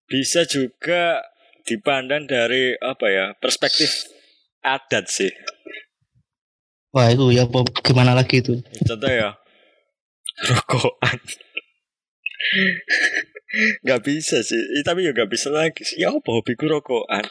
[0.08, 1.20] bisa juga
[1.68, 4.08] dipandang dari apa ya perspektif
[4.64, 5.28] adat sih
[6.92, 8.60] Wah itu ya apa gimana lagi itu?
[8.84, 9.32] contoh ya
[10.44, 11.18] rokokan
[13.84, 17.26] nggak bisa sih Eh, tapi ya nggak bisa lagi ya apa hobiku rokokan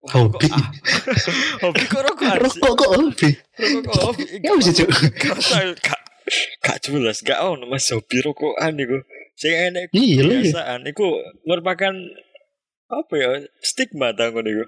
[0.00, 0.48] Wah, Hobi.
[0.48, 0.68] kok- ah,
[1.62, 3.28] hobiku rokokan sih Rokok kok hobi?
[3.54, 4.88] rokok kok hobi Ya bisa cuk.
[5.20, 5.36] gak
[5.78, 6.00] gak
[6.58, 8.98] gak jelas gak ono mas hobi rokokan iku
[9.36, 10.24] sing enek Iya ya.
[10.24, 11.06] kebiasaan iku
[11.44, 11.92] merupakan
[12.88, 13.28] apa ya
[13.60, 14.64] stigma tanggung iku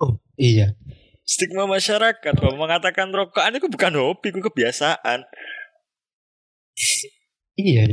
[0.00, 0.74] Oh iya.
[1.32, 5.24] Stigma masyarakat bahwa mengatakan rokokan itu bukan hobi itu kebiasaan
[7.54, 7.84] Iya.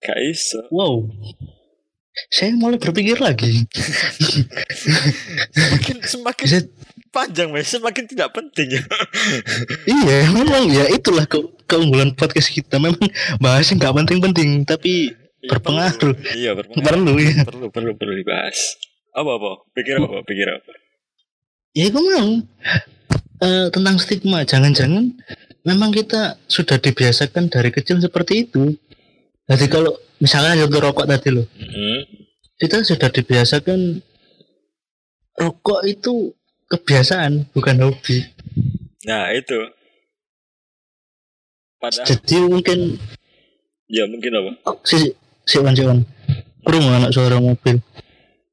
[0.00, 1.06] gak iso Wow.
[2.28, 3.64] Saya mulai berpikir lagi.
[5.52, 6.60] semakin semakin Bisa
[7.08, 8.82] panjang mas semakin tidak penting ya
[9.86, 12.76] Iya, memang ya itulah ke keunggulan podcast kita.
[12.76, 13.02] Memang
[13.38, 16.12] bahasnya nggak penting-penting, tapi Berpengaruh.
[16.36, 17.32] iya berpengaruh perlu ya.
[17.42, 18.76] perlu perlu perlu dibahas
[19.10, 20.70] apa apa pikir apa pikir apa
[21.76, 22.28] Ya, aku mau
[23.40, 24.44] Eh, tentang stigma.
[24.44, 25.16] Jangan-jangan
[25.64, 28.76] memang kita sudah dibiasakan dari kecil seperti itu.
[29.48, 32.04] Jadi kalau misalnya contoh rokok tadi loh, Mm-mm.
[32.60, 34.04] kita sudah dibiasakan
[35.40, 36.36] rokok itu
[36.68, 38.28] kebiasaan bukan hobi.
[39.08, 39.56] nah itu
[41.80, 42.78] padahal Jadi mungkin
[43.88, 45.16] ya mungkin apa oh, si
[45.48, 46.04] si Wan si Wan.
[46.60, 47.80] Kurung anak suara mobil.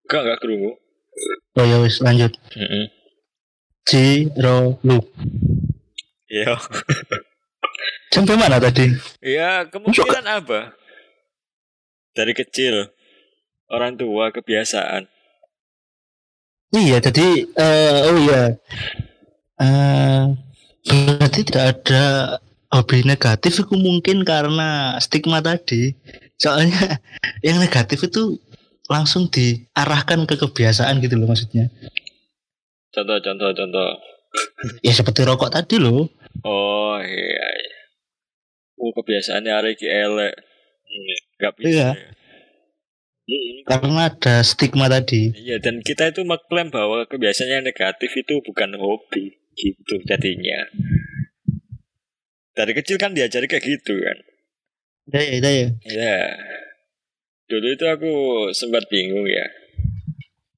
[0.08, 0.72] Enggak enggak kerungu
[1.60, 2.32] Oh ya wis lanjut.
[2.56, 2.88] Mm-mm.
[2.88, 2.97] Ciro
[4.36, 5.00] lu.
[6.28, 6.60] iya
[8.12, 8.92] Sampai mana tadi?
[9.24, 10.76] ya kemungkinan apa
[12.12, 12.92] dari kecil
[13.72, 15.08] orang tua kebiasaan
[16.76, 18.44] Iya, jadi eh oh iya.
[19.56, 20.24] Eh
[20.88, 22.04] berarti tidak ada
[22.68, 25.96] hobi negatif itu mungkin karena stigma tadi.
[26.36, 27.00] Soalnya
[27.48, 28.36] yang negatif itu
[28.92, 31.72] langsung diarahkan ke kebiasaan gitu loh maksudnya.
[32.98, 33.90] Contoh contoh contoh
[34.82, 36.10] Ya seperti rokok tadi loh.
[36.42, 37.76] oh iya, iya.
[38.76, 40.34] oh kebiasaannya hari ini elek
[40.88, 41.90] Hmm, nggak bisa Iya.
[41.94, 42.10] ya.
[43.28, 45.36] Mm, Karena ada stigma tadi.
[45.36, 50.64] Iya dan kita itu mengklaim bahwa kebiasaan yang negatif itu bukan hobi gitu jadinya.
[52.54, 54.18] dari kecil kan diajari kayak gitu kan
[55.14, 55.52] Ya ya ya.
[55.54, 55.68] ya.
[55.86, 56.18] ya
[57.46, 58.12] dulu itu aku
[58.52, 59.46] sempat bingung ya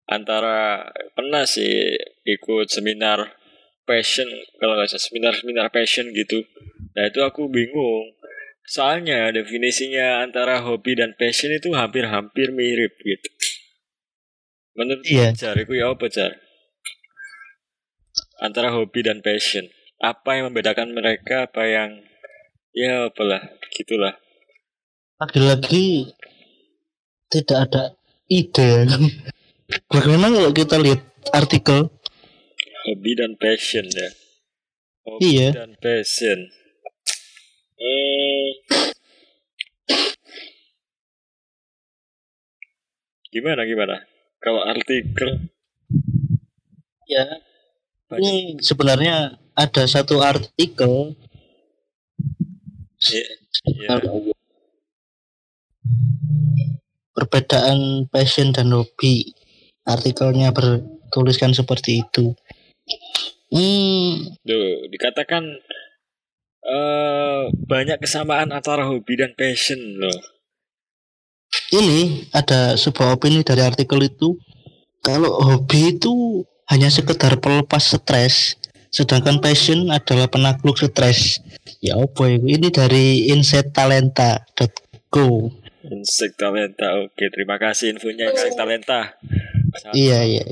[0.08, 2.00] antara pernah sih
[2.38, 3.40] ikut seminar
[3.88, 4.28] passion
[4.62, 6.46] kalau nggak salah seminar seminar passion gitu
[6.94, 8.14] nah itu aku bingung
[8.70, 13.30] soalnya definisinya antara hobi dan passion itu hampir-hampir mirip gitu
[14.78, 15.34] menurut Iya.
[15.34, 16.32] Itu ya apa Jar
[18.40, 19.66] antara hobi dan passion
[20.00, 22.00] apa yang membedakan mereka apa yang
[22.72, 23.42] ya apalah
[23.74, 24.16] gitulah
[25.20, 26.16] Lagi-lagi
[27.28, 27.84] tidak ada
[28.32, 28.88] ide.
[29.94, 31.04] Bagaimana kalau kita lihat
[31.36, 31.92] artikel?
[32.88, 34.10] Hobi dan passion ya
[35.08, 35.50] hobi Iya.
[35.56, 36.40] dan passion
[37.80, 38.48] hmm.
[43.34, 43.96] gimana gimana
[44.40, 45.50] kalau artikel
[47.10, 47.26] Ya.
[48.14, 51.18] Ini sebenarnya ada satu artikel
[53.02, 53.26] ya,
[53.66, 53.98] ya.
[57.18, 59.34] perbedaan passion dan hobi.
[59.90, 62.38] Artikelnya bertuliskan seperti itu.
[63.50, 65.44] Hmm, Duh, dikatakan
[66.60, 70.20] eh banyak kesamaan antara hobi dan passion loh.
[71.74, 74.38] Ini ada sebuah opini dari artikel itu.
[75.02, 78.54] Kalau hobi itu hanya sekedar pelepas stres
[78.90, 81.42] sedangkan passion adalah penakluk stres.
[81.82, 82.38] Ya itu?
[82.46, 85.26] Ini dari insighttalenta.co
[85.90, 89.16] Insek Talenta oke terima kasih infonya Insek Talenta
[89.94, 90.44] iya iya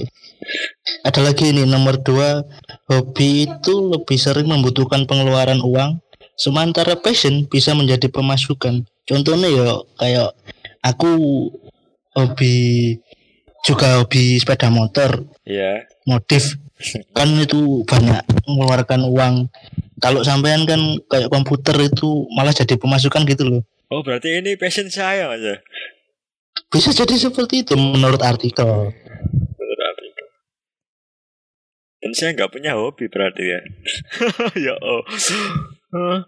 [1.03, 2.43] ada lagi ini nomor dua
[2.87, 5.99] hobi itu lebih sering membutuhkan pengeluaran uang
[6.37, 8.85] sementara passion bisa menjadi pemasukan.
[9.03, 10.29] Contohnya ya kayak
[10.85, 11.11] aku
[12.13, 12.55] hobi
[13.65, 15.25] juga hobi sepeda motor.
[15.43, 16.55] Ya modif.
[17.11, 19.35] Kan itu banyak mengeluarkan uang.
[19.97, 23.61] Kalau sampean kan kayak komputer itu malah jadi pemasukan gitu loh.
[23.89, 25.57] Oh berarti ini passion saya ya
[26.67, 28.91] bisa jadi seperti itu menurut artikel
[32.01, 33.59] dan saya nggak punya hobi berarti ya.
[34.69, 35.01] Ya oh
[35.87, 36.19] Hah?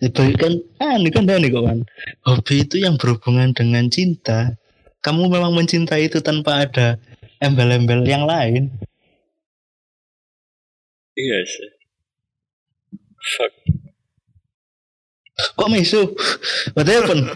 [0.00, 0.52] itu kan?
[0.80, 1.78] Ah ini kan ini kok kan
[2.24, 4.56] hobi itu yang berhubungan dengan cinta.
[5.02, 6.98] Kamu memang mencintai itu tanpa ada
[7.42, 8.70] embel-embel yang lain.
[11.18, 11.70] Iya sih.
[13.36, 13.81] Fuck
[15.54, 16.02] kok mesu
[16.74, 17.26] what happened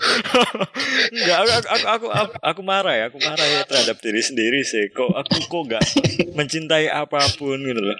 [1.12, 4.90] Enggak, aku, aku, aku, aku, aku marah ya, aku marah ya terhadap diri sendiri sih.
[4.92, 5.82] Kok aku kok nggak
[6.34, 7.98] mencintai apa pun gitu loh.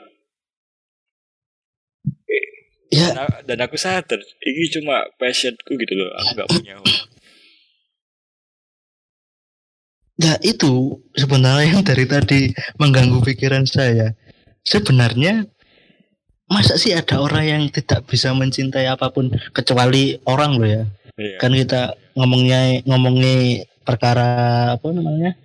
[2.90, 6.10] ya Dan, aku- dan aku sadar, ini cuma passionku gitu loh.
[6.18, 6.94] Aku nggak punya hobi.
[10.16, 12.40] Ya itu sebenarnya yang dari tadi
[12.80, 14.16] mengganggu pikiran saya.
[14.64, 15.44] Sebenarnya
[16.46, 20.85] masa sih ada orang yang tidak bisa mencintai apa pun kecuali orang loh ya.
[21.16, 21.38] Iya.
[21.42, 25.38] Kan kita ngomongnya ngomongnya perkara apa namanya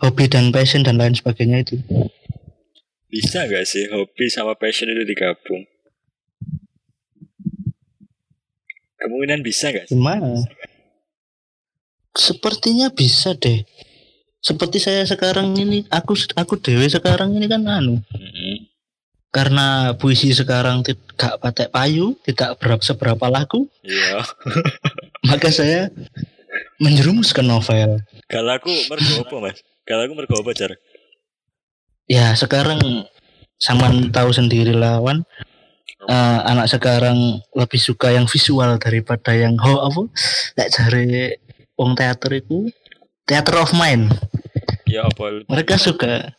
[0.00, 1.80] hobi dan passion dan lain sebagainya itu.
[3.08, 5.62] Bisa gak sih hobi sama passion itu digabung?
[8.98, 9.94] Kemungkinan bisa gak sih?
[9.94, 10.44] Gimana?
[12.14, 13.66] Sepertinya bisa deh.
[14.44, 18.68] Seperti saya sekarang ini, aku aku dewe sekarang ini kan anu, Mm-mm.
[19.34, 24.22] Karena puisi sekarang tidak patek payu, tidak berapa seberapa laku, Iya.
[25.30, 25.90] maka saya
[26.78, 27.98] menjerumus ke novel.
[28.30, 29.58] Kalau aku mergo apa mas?
[29.82, 30.72] Kalau aku mergo apa jar?
[32.06, 32.78] Ya sekarang
[33.54, 35.22] Saman tahu sendiri lawan
[36.04, 40.02] eh, anak sekarang lebih suka yang visual daripada yang ho apa?
[40.58, 41.32] Lek cari
[41.74, 42.68] wong teater itu
[43.24, 44.10] theater of mind.
[44.84, 45.42] Ya apa?
[45.48, 46.34] Mereka suka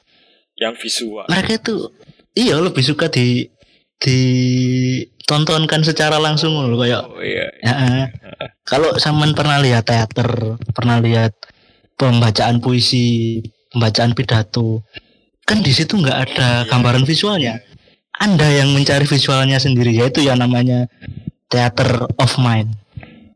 [0.56, 1.26] Yang visual.
[1.28, 1.92] mereka itu
[2.36, 3.48] iya lebih suka di
[3.96, 7.48] ditontonkan secara langsung loh kayak Oh iya.
[7.64, 8.08] ya, eh.
[8.70, 11.32] kalau Saman pernah lihat teater pernah lihat
[11.96, 13.40] pembacaan puisi
[13.72, 14.84] pembacaan pidato
[15.48, 17.64] kan di situ nggak ada gambaran visualnya
[18.20, 20.92] anda yang mencari visualnya sendiri yaitu yang namanya
[21.48, 22.76] theater of mind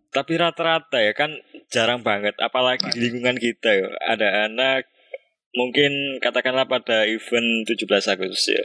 [0.10, 1.38] Tapi rata-rata ya kan
[1.70, 3.94] jarang banget, apalagi di lingkungan kita ya.
[4.10, 4.90] Ada anak
[5.54, 8.64] mungkin katakanlah pada event 17 Agustus ya.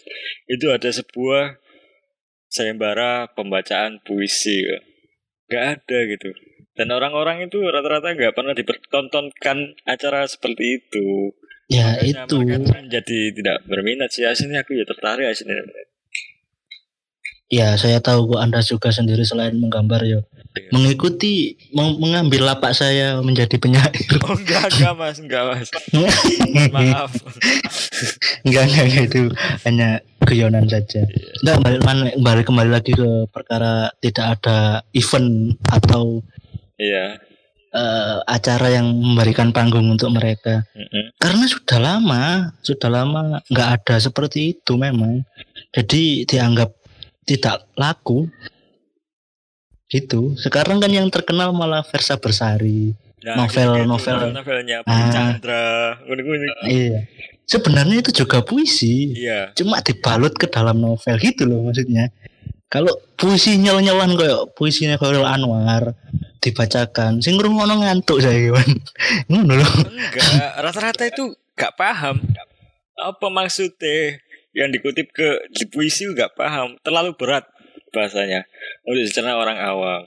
[0.48, 1.58] Itu ada sebuah
[2.50, 4.78] sayembara pembacaan puisi ya.
[5.50, 6.30] Gak ada gitu.
[6.74, 11.30] Dan orang-orang itu rata-rata nggak pernah dipertontonkan acara seperti itu.
[11.70, 14.26] ya Makanya itu mereka menjadi tidak berminat sih.
[14.26, 15.62] Aslinya aku ya tertarik aslinya.
[17.46, 20.20] Ya saya tahu kok anda juga sendiri selain menggambar ya
[20.54, 20.70] Iya.
[20.70, 21.32] mengikuti
[21.74, 23.90] meng- mengambil lapak saya menjadi penyair
[24.22, 25.66] Oh enggak, enggak mas, enggak mas.
[26.70, 27.10] Maaf.
[28.46, 29.20] enggak, enggak, enggak, itu
[29.66, 29.88] hanya
[30.22, 31.02] guyonan saja.
[31.42, 31.80] Enggak balik,
[32.16, 34.58] balik, kembali lagi ke perkara tidak ada
[34.92, 36.22] event atau
[36.78, 37.18] Iya.
[37.74, 40.62] eh, acara yang memberikan panggung untuk mereka.
[40.70, 41.18] Mm-mm.
[41.18, 42.22] Karena sudah lama,
[42.62, 45.26] sudah lama nggak ada seperti itu memang.
[45.74, 46.70] Jadi dianggap
[47.24, 48.28] tidak laku.
[49.88, 50.34] Gitu.
[50.36, 52.92] Sekarang kan yang terkenal malah Versa Bersari.
[53.24, 53.88] Nah, Novel- gitu-gitu.
[53.88, 54.16] novel.
[54.36, 55.08] novelnya Pak Ah.
[55.08, 55.64] Chandra.
[56.68, 57.08] Iya.
[57.44, 59.16] Sebenarnya itu juga puisi.
[59.16, 59.52] Iya.
[59.56, 62.12] Cuma dibalut ke dalam novel gitu loh maksudnya.
[62.68, 65.94] Kalau puisi nyel-nyelan kayak puisinya Khairul Anwar
[66.42, 68.68] dibacakan, sing ngrungokno ngantuk saya kan.
[69.30, 69.62] Ngono.
[69.62, 72.18] Enggak, rata-rata itu gak paham
[72.94, 74.18] apa maksudnya
[74.54, 77.44] yang dikutip ke di puisi gak paham, terlalu berat
[77.90, 78.46] bahasanya
[78.86, 80.02] untuk dicerna orang awam.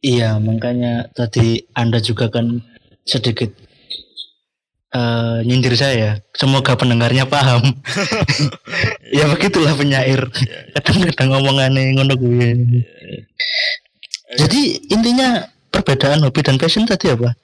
[0.00, 2.64] Iya, makanya tadi Anda juga kan
[3.04, 3.52] sedikit
[4.90, 6.18] eh nyindir saya.
[6.34, 7.62] Semoga pendengarnya paham.
[9.18, 10.24] ya begitulah penyair.
[10.74, 12.48] Kadang-kadang ngomongannya ngono gue.
[14.34, 17.36] Jadi intinya perbedaan hobi dan passion tadi apa?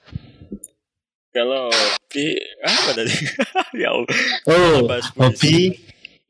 [1.31, 1.69] Kalau
[2.09, 3.13] di apa tadi?
[3.85, 4.11] ya Allah.
[4.49, 4.77] Oh,
[5.21, 5.77] hobi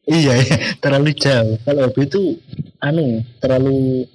[0.08, 1.56] iya ya, terlalu jauh.
[1.62, 2.22] Kalau hobi itu
[2.80, 4.08] anu terlalu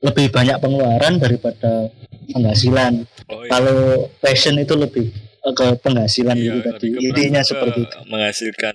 [0.00, 1.92] lebih banyak pengeluaran daripada
[2.32, 3.04] penghasilan.
[3.30, 3.50] Oh, iya.
[3.52, 3.78] Kalau
[4.18, 6.86] passion itu lebih eh, ke penghasilan Iya, gitu tadi.
[6.98, 7.96] Intinya seperti itu.
[8.08, 8.74] Menghasilkan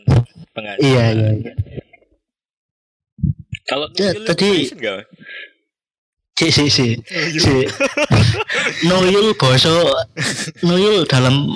[0.54, 0.86] penghasilan.
[0.86, 1.54] Iya iya iya.
[3.66, 4.70] Kalau Ya, tadi-?
[6.36, 6.88] Si si si
[7.40, 7.54] si.
[8.84, 9.72] Noyul boso
[10.62, 11.48] Noyul dalam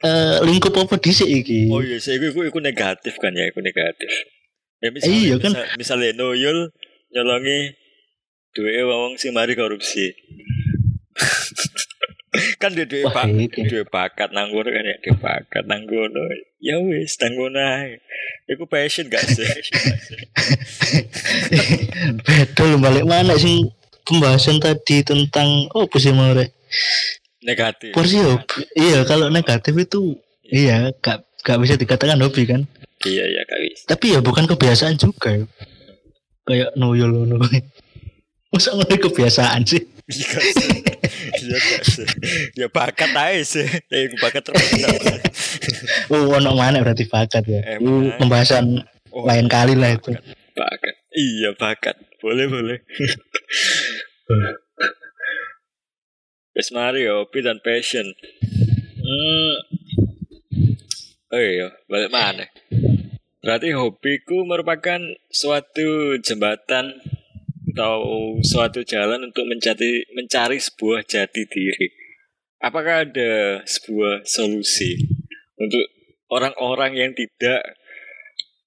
[0.00, 1.66] eh, lingkup apa dhisik iki?
[1.66, 4.06] Oh iya, saya itu, itu negatif kan ya, itu negatif.
[4.78, 5.50] Ya misalnya, Iya, kan?
[5.50, 6.70] misal- misalnya Noyul
[7.10, 7.74] nyolongi
[8.54, 10.14] duwe wong sing mari korupsi.
[12.62, 13.66] kan dia duwe Wah, bak iki.
[13.66, 16.22] duwe bakat nang ngono kan ya, duwe bakat nang ngono.
[16.62, 17.98] Ya wis, nang ngono ae.
[18.46, 19.42] Iku passion gak sih?
[22.22, 23.64] Betul balik mana sih
[24.04, 26.30] pembahasan tadi tentang oh sih mau
[27.44, 27.92] negatif.
[27.92, 28.64] Porsi hobi.
[28.76, 30.16] Iya, kalau negatif itu
[30.48, 32.64] iya gak gak bisa dikatakan hobi kan.
[33.04, 33.84] Iya, iya, gak bisa.
[33.88, 35.44] Tapi ya bukan kebiasaan juga ya.
[36.44, 37.40] Kayak noyol ngono.
[38.52, 39.82] Masa ngono kebiasaan sih?
[40.04, 40.38] Iya?
[41.40, 41.58] Iya?
[42.54, 43.66] Ya bakat aja sih.
[43.88, 44.92] Ya bakat terpendam.
[46.12, 47.60] Oh, ono mana berarti bakat ya.
[47.80, 48.84] Uh, pembahasan
[49.14, 50.10] Oh, lain kali lah itu.
[50.58, 50.94] bakat.
[51.14, 51.94] Iya, bakat.
[52.18, 52.78] Boleh, boleh.
[56.54, 58.06] Wes mari ya, hobi dan passion.
[58.98, 59.54] Hmm.
[61.34, 62.46] Oh iya, balik mana?
[63.42, 66.98] Berarti hobiku merupakan suatu jembatan
[67.74, 67.98] atau
[68.42, 71.90] suatu jalan untuk mencari mencari sebuah jati diri.
[72.62, 74.94] Apakah ada sebuah solusi
[75.58, 75.82] untuk
[76.30, 77.62] orang-orang yang tidak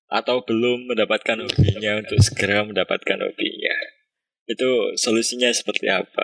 [0.08, 3.76] atau belum mendapatkan hobinya untuk segera mendapatkan hobinya?
[4.48, 6.24] Itu solusinya seperti apa?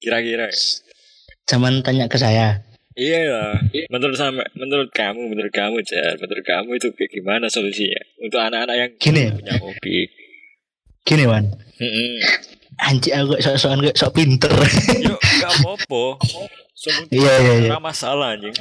[0.00, 0.56] Kira-kira ya?
[1.44, 2.64] Zaman tanya ke saya.
[2.94, 3.58] Iya lah.
[3.90, 8.76] Menurut sama, menurut kamu, menurut kamu, Jar, menurut kamu itu kayak gimana solusinya untuk anak-anak
[8.78, 9.24] yang Gini.
[9.34, 10.06] punya hobi?
[11.04, 11.44] Gini Wan,
[11.82, 12.12] Mm-mm.
[12.80, 14.48] anjir aku sok-sokan sok pinter.
[15.04, 16.04] Yuk, gak apa-apa.
[17.08, 17.80] Iya, iya, iya.
[17.80, 18.52] masalah anjing.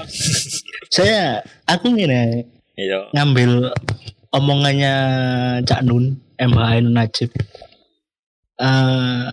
[0.87, 2.45] saya aku gini
[2.79, 3.11] Iya.
[3.11, 3.67] ngambil
[4.33, 4.95] omongannya
[5.63, 7.29] Cak Nun, MH Ainun Najib.
[8.57, 9.27] Eh,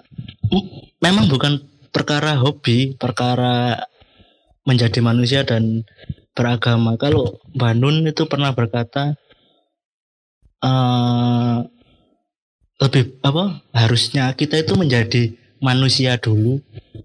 [0.53, 0.71] m-
[1.01, 3.81] memang bukan perkara hobi, perkara
[4.69, 5.83] menjadi manusia dan
[6.37, 6.95] beragama.
[7.01, 9.17] Kalau Mbak Nun itu pernah berkata
[10.61, 11.59] eh
[12.81, 13.61] lebih apa?
[13.77, 16.61] Harusnya kita itu menjadi manusia dulu,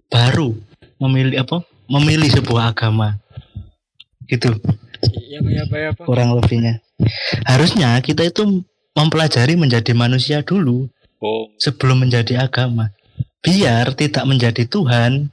[0.07, 0.55] baru
[0.99, 1.63] memilih apa?
[1.91, 3.19] Memilih sebuah agama.
[4.25, 4.55] Gitu
[5.15, 6.01] Iya, apa, apa, apa.
[6.07, 6.84] kurang lebihnya.
[7.43, 10.87] Harusnya kita itu mempelajari menjadi manusia dulu
[11.17, 12.91] Oh, sebelum menjadi agama.
[13.39, 15.31] Biar tidak menjadi Tuhan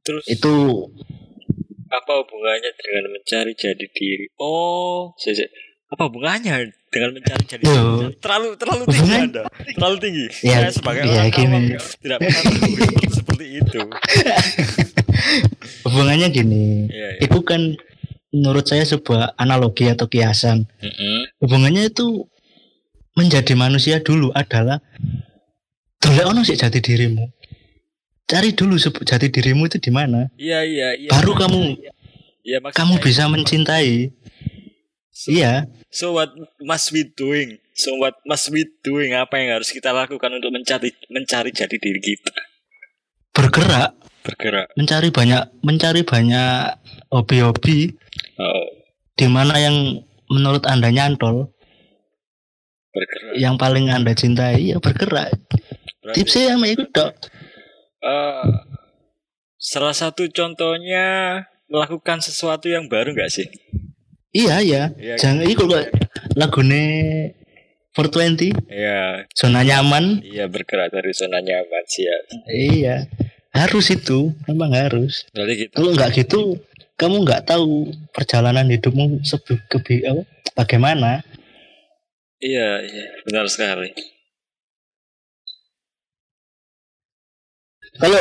[0.00, 0.54] terus itu
[1.90, 4.26] apa hubungannya dengan mencari jati diri?
[4.38, 5.52] Oh, saya, saya-
[5.90, 7.74] apa hubungannya dengan mencari jati Yo.
[7.74, 8.14] diri?
[8.22, 9.42] Terlalu terlalu tinggi Anda.
[9.74, 10.26] Terlalu tinggi.
[10.40, 11.50] Ya, saya sebagai ya, orang gini.
[11.50, 11.64] awam
[11.98, 12.42] tidak pernah
[13.18, 13.80] seperti itu.
[15.84, 16.64] hubungannya gini.
[16.88, 17.20] Iya, iya.
[17.26, 17.60] Itu kan
[18.30, 20.66] menurut saya sebuah analogi atau kiasan.
[20.80, 21.18] Mm-mm.
[21.42, 22.26] Hubungannya itu
[23.14, 24.78] menjadi manusia dulu adalah
[26.00, 27.28] Dolek ono sih jati dirimu.
[28.24, 30.32] Cari dulu jati dirimu itu di mana.
[30.40, 31.10] Iya, iya, iya.
[31.12, 31.76] Baru kamu
[32.40, 34.08] Iya, maksudnya- kamu bisa mencintai.
[35.12, 35.68] So, Iya.
[35.92, 36.32] so what
[36.64, 37.60] must we doing?
[37.76, 39.12] So what must we doing?
[39.12, 42.32] Apa yang harus kita lakukan untuk mencari mencari jati diri kita?
[43.36, 43.92] Bergerak
[44.24, 44.72] Bergerak.
[44.76, 46.80] mencari banyak mencari banyak
[47.12, 47.92] hobi-hobi
[49.20, 50.00] di mana yang
[50.32, 51.52] menurut anda nyantol?
[52.88, 53.32] Bergerak.
[53.36, 55.36] Yang paling anda cintai ya bergerak.
[56.00, 57.12] Berarti, tipsnya sama itu dok.
[58.00, 58.48] Eh,
[59.60, 61.36] salah satu contohnya
[61.68, 63.46] melakukan sesuatu yang baru nggak sih?
[64.32, 64.82] Iya iya.
[64.96, 65.84] Iya, jangan itu kok.
[66.40, 66.82] Lagune
[67.92, 70.24] 420 Iya, zona nyaman.
[70.24, 72.18] Iya bergerak dari zona nyaman sih ya.
[72.48, 72.96] iya.
[73.52, 74.32] Harus itu.
[74.48, 75.28] Memang harus.
[75.36, 75.74] Berarti gitu.
[75.76, 76.40] kalau nggak gitu
[77.00, 80.22] kamu nggak tahu perjalanan hidupmu sebu kebi apa
[80.52, 81.24] bagaimana
[82.40, 83.92] Iya, iya, benar sekali.
[88.00, 88.16] kalau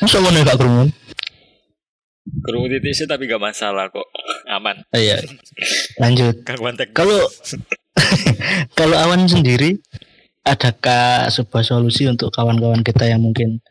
[0.00, 0.88] Masa ngono gak kerumun?
[2.42, 4.02] Kerungu titik sih tapi gak masalah kok.
[4.50, 4.82] Aman.
[4.90, 5.22] Iya.
[6.02, 6.42] Lanjut.
[6.90, 7.20] Kalau
[8.78, 9.78] kalau awan sendiri
[10.42, 13.62] adakah sebuah solusi untuk kawan-kawan kita yang mungkin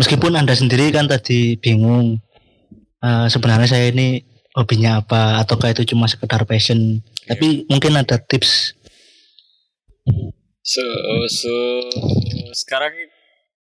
[0.00, 2.16] meskipun anda sendiri kan tadi bingung
[3.00, 4.24] eh, sebenarnya saya ini
[4.56, 8.74] hobinya apa ataukah itu cuma sekedar passion tapi mungkin ada tips
[10.60, 10.84] So,
[11.26, 11.54] so
[12.52, 12.92] sekarang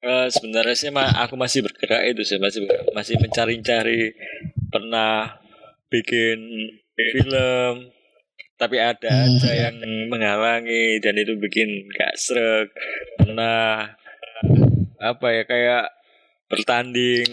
[0.03, 4.12] eh, sebenarnya sih ma- aku masih bergerak itu sih masih masih mencari-cari
[4.68, 5.39] pernah
[5.89, 6.39] bikin
[6.95, 7.89] film
[8.59, 9.39] tapi ada Hmm.
[9.39, 9.76] aja yang
[10.11, 12.74] menghalangi dan itu bikin gak srek
[13.16, 13.95] pernah
[14.99, 15.84] apa ya kayak
[16.49, 17.28] bertanding.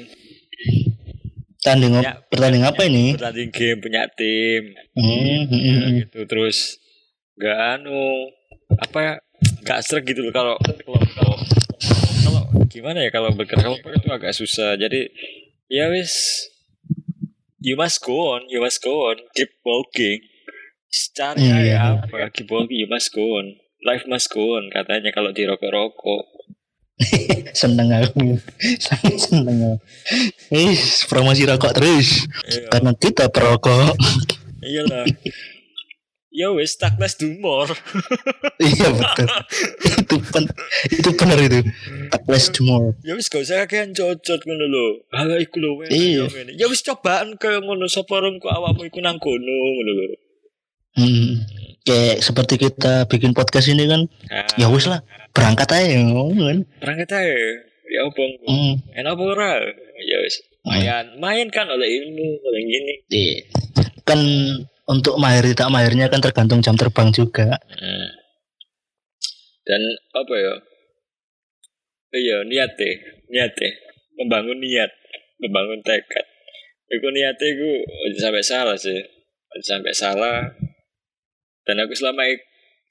[1.60, 3.18] Tanding Ya, pertanding apa ini?
[3.18, 4.78] Bertanding game punya tim.
[4.94, 6.78] Hmm, hmm, hmm, Ya, gitu terus
[7.36, 8.32] nggak anu
[8.80, 9.14] apa ya
[9.66, 11.02] nggak srek gitu loh kalau kelompok
[12.24, 14.78] kalau gimana ya kalau bergerak kelompok itu agak susah.
[14.78, 15.10] Jadi
[15.66, 16.46] ya wis
[17.58, 20.22] you must go on you must go on keep walking.
[21.18, 21.56] Cari Iya.
[21.58, 23.58] aja apa keep walking you must go on.
[23.82, 26.24] Life must go on katanya kalau di rokok-rokok
[27.60, 28.40] seneng aku.
[28.80, 29.84] Sangat seneng aku.
[30.56, 30.76] Eh
[31.12, 32.24] promosi rokok terus.
[32.48, 32.72] Iya.
[32.72, 33.96] karena kita perokok.
[34.64, 35.06] Iyalah.
[36.36, 36.76] Ya less
[37.16, 37.72] do more
[38.60, 39.28] iya betul.
[39.88, 40.44] Itu pen,
[40.92, 41.64] itu benar itu.
[42.12, 44.88] Tak less to more ya wis gak usah kakean cocot ngono lho.
[45.16, 46.28] Ala iku lho wes Iya.
[46.28, 50.06] ya ya wis cobaan kaya ngono sapa rong kok awakmu iku nang kono ngono lho.
[50.96, 51.44] Hmm.
[51.84, 55.04] kayak seperti kita bikin podcast ini kan nah, ya wis lah
[55.36, 57.38] berangkat aja kan berangkat aja.
[57.86, 58.46] Ya apa engko?
[58.50, 58.74] hmm.
[58.98, 59.52] enak apa ora?
[60.02, 60.36] Ya wis.
[60.66, 61.06] Main.
[61.22, 62.94] Main kan oleh ilmu oleh gini.
[63.14, 63.38] Iya.
[64.06, 64.22] kan
[64.86, 67.60] untuk mahir tak mahirnya kan tergantung jam terbang juga.
[67.68, 68.10] Hmm.
[69.66, 69.82] dan
[70.14, 70.56] apa ya?
[72.16, 72.96] Iya niat deh
[73.30, 73.74] niat deh.
[74.16, 74.90] Membangun niat
[75.44, 76.26] membangun tekad.
[76.86, 77.72] Iku niatnya iku
[78.10, 79.02] aja sampai salah sih.
[79.66, 80.54] Sampai salah.
[81.66, 82.30] Dan aku selama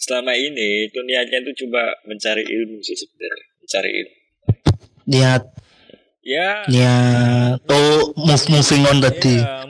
[0.05, 4.17] selama ini itu niatnya itu coba mencari ilmu sih sebenarnya mencari ilmu.
[5.09, 5.43] Niat.
[6.21, 6.51] Ya.
[6.69, 7.65] Niat.
[7.73, 9.41] Oh move moving on tadi.
[9.41, 9.65] Ya,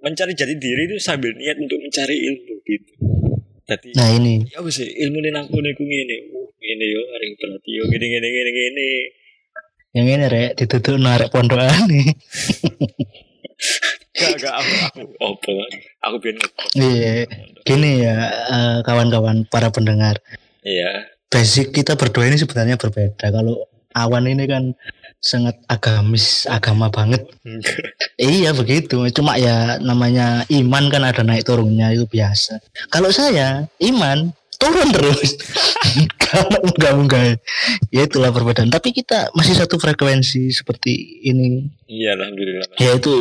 [0.00, 2.92] mencari jati diri itu sambil niat untuk mencari ilmu gitu.
[3.68, 4.48] Jadi nah ini.
[4.48, 5.30] Ya wis ilmu ini
[5.76, 6.16] iku ngene.
[6.32, 8.90] Uh, ngene yo hari berarti yo gini gini gini gini
[9.96, 11.88] yang ini rek ditutup narik pondokan.
[11.88, 12.12] nih
[14.16, 15.52] gak gak aku aku opo.
[16.04, 16.44] Aku pengen
[16.76, 17.24] iya
[17.64, 20.20] gini ya eh, kawan-kawan para pendengar.
[20.64, 21.12] Iya.
[21.28, 23.28] Basic kita berdua ini sebenarnya berbeda.
[23.28, 24.72] Kalau awan ini kan
[25.20, 27.26] sangat agamis agama banget.
[28.16, 29.04] Iya begitu.
[29.12, 32.60] Cuma ya namanya iman kan ada naik turunnya itu biasa.
[32.88, 35.36] Kalau saya iman turun terus.
[36.26, 37.22] Kalau enggak enggak
[37.94, 38.68] ya itulah perbedaan.
[38.72, 41.70] Tapi kita masih satu frekuensi seperti ini.
[41.86, 42.66] Iya alhamdulillah.
[42.80, 43.14] Yaitu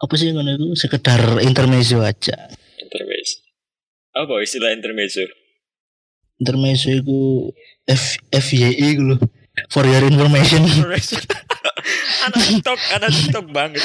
[0.00, 0.66] apa sih ngono itu?
[0.78, 2.50] Sekedar intermezzo aja.
[2.80, 3.44] Intermezzo.
[4.14, 5.26] Apa istilah intermezzo?
[6.38, 7.50] Intermezzo itu
[7.86, 9.20] F FYI gitu loh.
[9.70, 10.66] For your information.
[12.24, 13.84] Anak TikTok anak TikTok banget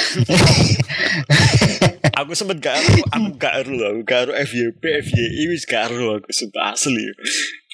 [2.30, 6.22] aku sempet gak aru aku gak aru aku gak aru FYP FYI wis gak aru
[6.22, 7.10] aku sumpah asli.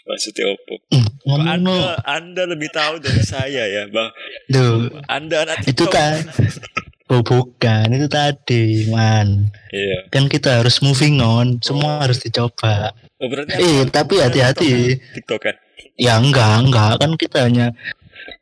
[0.08, 0.56] Maksudnya
[1.28, 4.08] ngomong anda anda lebih tahu dari saya ya bang.
[4.48, 6.24] Duh, anda anak itu kan
[7.12, 9.52] oh bukan itu tadi man.
[9.68, 10.08] Iya.
[10.08, 12.96] Kan kita harus moving on semua harus dicoba.
[13.20, 14.96] Oh, berarti eh tapi hati-hati.
[15.20, 15.54] TikTok kan?
[16.00, 16.96] Ya enggak enggak.
[16.96, 17.76] Kan kita hanya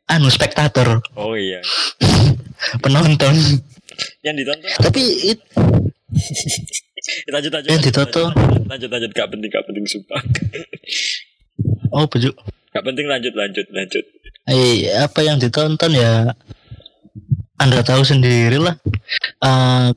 [0.07, 1.03] anu spektator.
[1.19, 1.59] Oh iya.
[2.83, 3.35] Penonton.
[4.23, 5.03] Yang ditonton tapi
[5.33, 5.39] it,
[7.33, 10.21] lanjut lanjut Yang lanjut, lanjut, lanjut lanjut gak penting gak penting sumpah.
[11.95, 12.35] Oh bejuk
[12.75, 14.05] gak penting lanjut lanjut lanjut.
[14.51, 16.35] Eh apa yang ditonton ya?
[17.55, 18.75] Anda tahu sendiri lah.
[19.39, 19.89] Eh,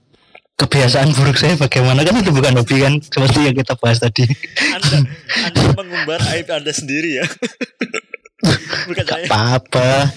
[0.54, 2.06] kebiasaan buruk saya bagaimana?
[2.06, 4.30] Kan itu bukan hobi kan seperti yang kita bahas tadi.
[4.78, 5.10] Anda
[5.50, 7.26] anda mengumbar aib anda sendiri ya
[8.38, 9.26] Bukan saya.
[9.26, 10.14] apa-apa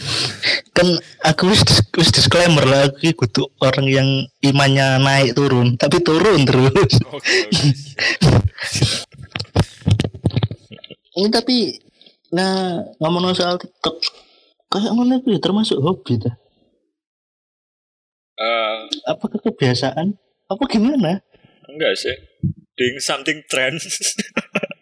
[0.72, 0.88] kan
[1.26, 1.66] aku wis
[1.98, 4.08] wis disclaimer lah aku kudu orang yang
[4.46, 6.70] imannya naik turun tapi turun terus
[7.12, 7.72] Oke, oke.
[11.18, 11.76] ini tapi
[12.32, 13.98] nah ngomong soal TikTok
[14.70, 16.36] kayak ngono itu ya termasuk hobi dah
[18.42, 20.18] Eh, apakah kebiasaan
[20.50, 21.22] apa gimana
[21.70, 22.16] enggak sih.
[22.74, 23.78] Doing something trend.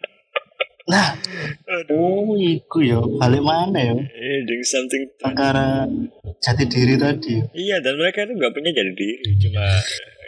[0.90, 1.14] nah
[1.70, 1.94] Aduh.
[1.94, 5.86] oh iku ya balik mana ya Eh, doing something perkara
[6.42, 9.30] jati diri tadi Iya, dan mereka itu nggak punya jadi diri.
[9.38, 9.66] Cuma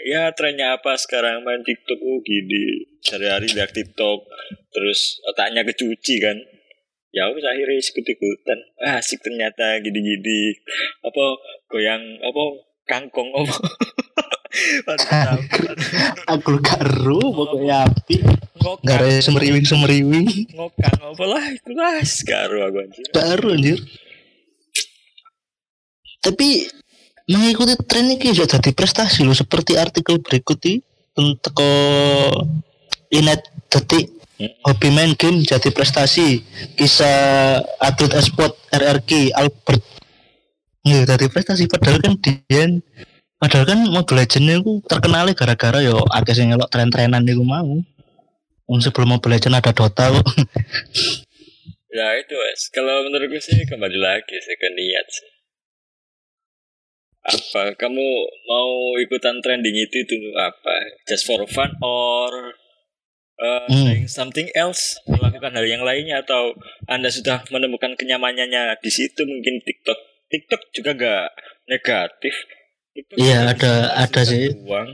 [0.02, 2.86] ya trennya apa sekarang main TikTok oh gini.
[3.00, 4.18] Sehari-hari lihat TikTok.
[4.70, 6.36] Terus otaknya kecuci kan.
[7.12, 8.58] Ya wis akhirnya ikut ikutan.
[8.80, 10.56] Ah, asik ternyata gini-gini.
[11.04, 11.24] Apa
[11.68, 12.44] goyang apa
[14.85, 15.72] Waduh, tampar.
[16.28, 18.20] aku ero pokoknya api.
[18.20, 20.28] Gak ngokang ada semeriwing semeriwing.
[20.53, 21.97] Ngokang apa lah itu lah.
[22.05, 23.05] Sekarang aku anjir.
[23.16, 23.78] Ero anjir.
[26.20, 26.68] Tapi
[27.33, 29.33] mengikuti tren ini juga jadi prestasi loh.
[29.33, 30.85] Seperti artikel berikut ini
[31.16, 31.57] untuk
[33.09, 33.41] inet
[33.72, 34.12] detik
[34.68, 36.45] hobi main game jadi prestasi.
[36.76, 40.01] Kisah atlet esport RRQ Albert
[40.83, 41.70] Iya, jadi prestasi.
[41.70, 42.66] Padahal kan dia
[43.39, 47.78] padahal kan Mobile Legends itu terkenal gara-gara yo akeh sing ngelok tren-trenan iku mau.
[48.66, 50.26] Wong sebelum Mobile Legends ada Dota kok.
[51.93, 55.30] ya itu wes kalau menurutku sih kembali lagi sih ke niat sih.
[57.22, 57.78] Apa?
[57.78, 58.07] Kamu
[58.51, 60.99] mau ikutan trending itu itu apa?
[61.07, 62.59] Just for fun or
[63.39, 64.03] uh, Hmm.
[64.11, 64.99] something else?
[65.07, 66.26] Melakukan hal yang lainnya?
[66.26, 66.59] Atau
[66.91, 71.24] anda sudah menemukan kenyamanannya di situ mungkin TikTok TikTok juga gak
[71.68, 72.35] negatif
[72.91, 74.49] TikTok Iya, ada- ada sih.
[74.59, 74.89] uang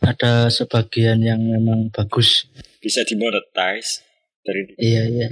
[0.00, 2.44] ada sebagian yang memang bagus.
[2.78, 4.04] bisa dimonetize
[4.42, 5.26] dari Iya, iya.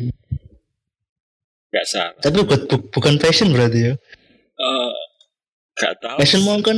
[1.69, 3.95] nggak salah Tapi buat bu- bukan passion berarti ya.
[4.55, 4.93] Eh,
[5.75, 6.77] gak tahu Passion mau kan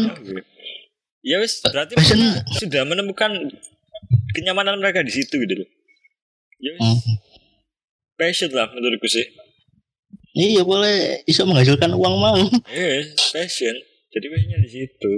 [1.20, 2.14] ya wes berarti mereka
[2.53, 3.30] sudah menemukan
[4.30, 5.68] kenyamanan mereka di situ gitu loh
[6.59, 7.16] ya wes Hmm.
[8.14, 9.24] passion lah menurutku sih
[10.35, 12.43] Iya boleh bisa menghasilkan uang mau.
[12.74, 13.74] eh passion
[14.11, 15.12] jadi passionnya di situ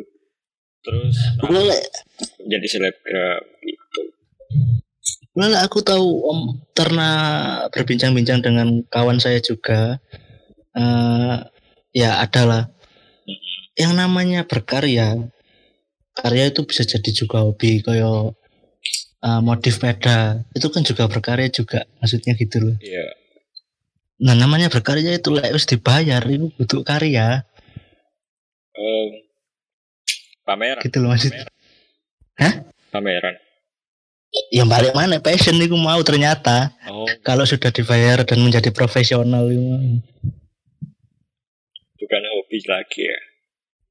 [0.80, 1.80] terus nah, Boleh
[2.44, 4.02] jadi selebgram gitu
[5.32, 6.40] Boleh aku tahu Om
[6.72, 7.16] pernah
[7.68, 10.00] berbincang-bincang dengan kawan saya juga.
[10.72, 11.36] eh
[11.92, 12.68] ya adalah
[13.74, 15.16] yang namanya berkarya.
[16.12, 18.36] Karya itu bisa jadi juga hobi kayak
[19.20, 22.76] eh, modif sepeda itu kan juga berkarya juga maksudnya gitu loh.
[22.80, 23.04] ya
[24.16, 27.44] Nah namanya berkarya itu lah harus dibayar itu butuh karya.
[28.76, 29.08] Em,
[30.44, 30.82] pameran.
[30.84, 31.32] Gitu loh maksud.
[32.92, 33.36] pameran.
[34.52, 36.72] Yang balik mana passion itu mau ternyata.
[36.88, 37.08] Oh.
[37.24, 40.00] Kalau sudah dibayar dan menjadi profesional itu
[42.06, 43.18] bukan hobi lagi ya?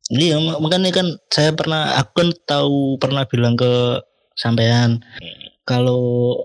[0.05, 3.99] Iya, mak- makanya kan saya pernah, aku kan tahu pernah bilang ke
[4.37, 5.01] sampean
[5.65, 6.37] kalau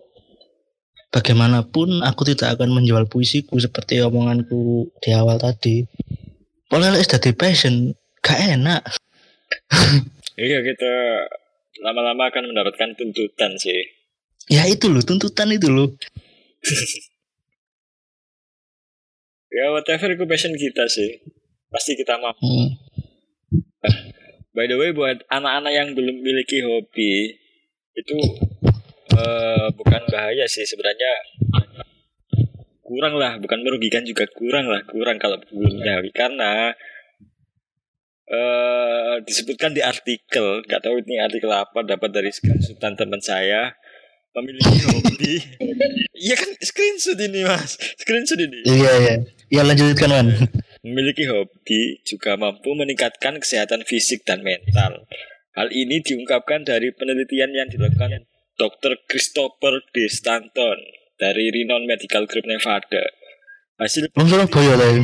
[1.10, 5.86] bagaimanapun aku tidak akan menjual puisiku seperti omonganku di awal tadi.
[6.70, 8.82] Boleh lah jadi passion, gak enak.
[10.38, 10.92] iya kita
[11.82, 13.82] lama-lama akan mendapatkan tuntutan sih
[14.50, 15.90] Ya itu loh, tuntutan itu loh.
[19.50, 21.18] ya whatever itu passion kita sih
[21.70, 22.68] pasti kita mampu Hmm.
[24.50, 27.38] By the way buat anak-anak yang belum memiliki hobi
[27.96, 28.16] itu
[29.20, 31.12] eh, bukan bahaya sih sebenarnya
[32.90, 36.74] kurang lah bukan merugikan juga kurang lah kurang kalau belum hobi karena
[38.30, 43.74] eh disebutkan di artikel nggak tahu ini artikel apa dapat dari screenshotan teman saya
[44.34, 45.34] memiliki hobi
[46.26, 49.14] iya kan screenshot ini mas screenshot ini Iya, iya.
[49.50, 50.26] Ya lanjutkan, Wan.
[50.86, 55.10] Memiliki hobi juga mampu meningkatkan kesehatan fisik dan mental.
[55.58, 58.29] Hal ini diungkapkan dari penelitian yang dilakukan
[58.60, 58.92] Dr.
[59.08, 60.04] Christopher D.
[60.12, 60.76] Stanton
[61.16, 63.00] dari Renown Medical Group Nevada.
[63.80, 65.00] Hasil Wong Surabaya ya.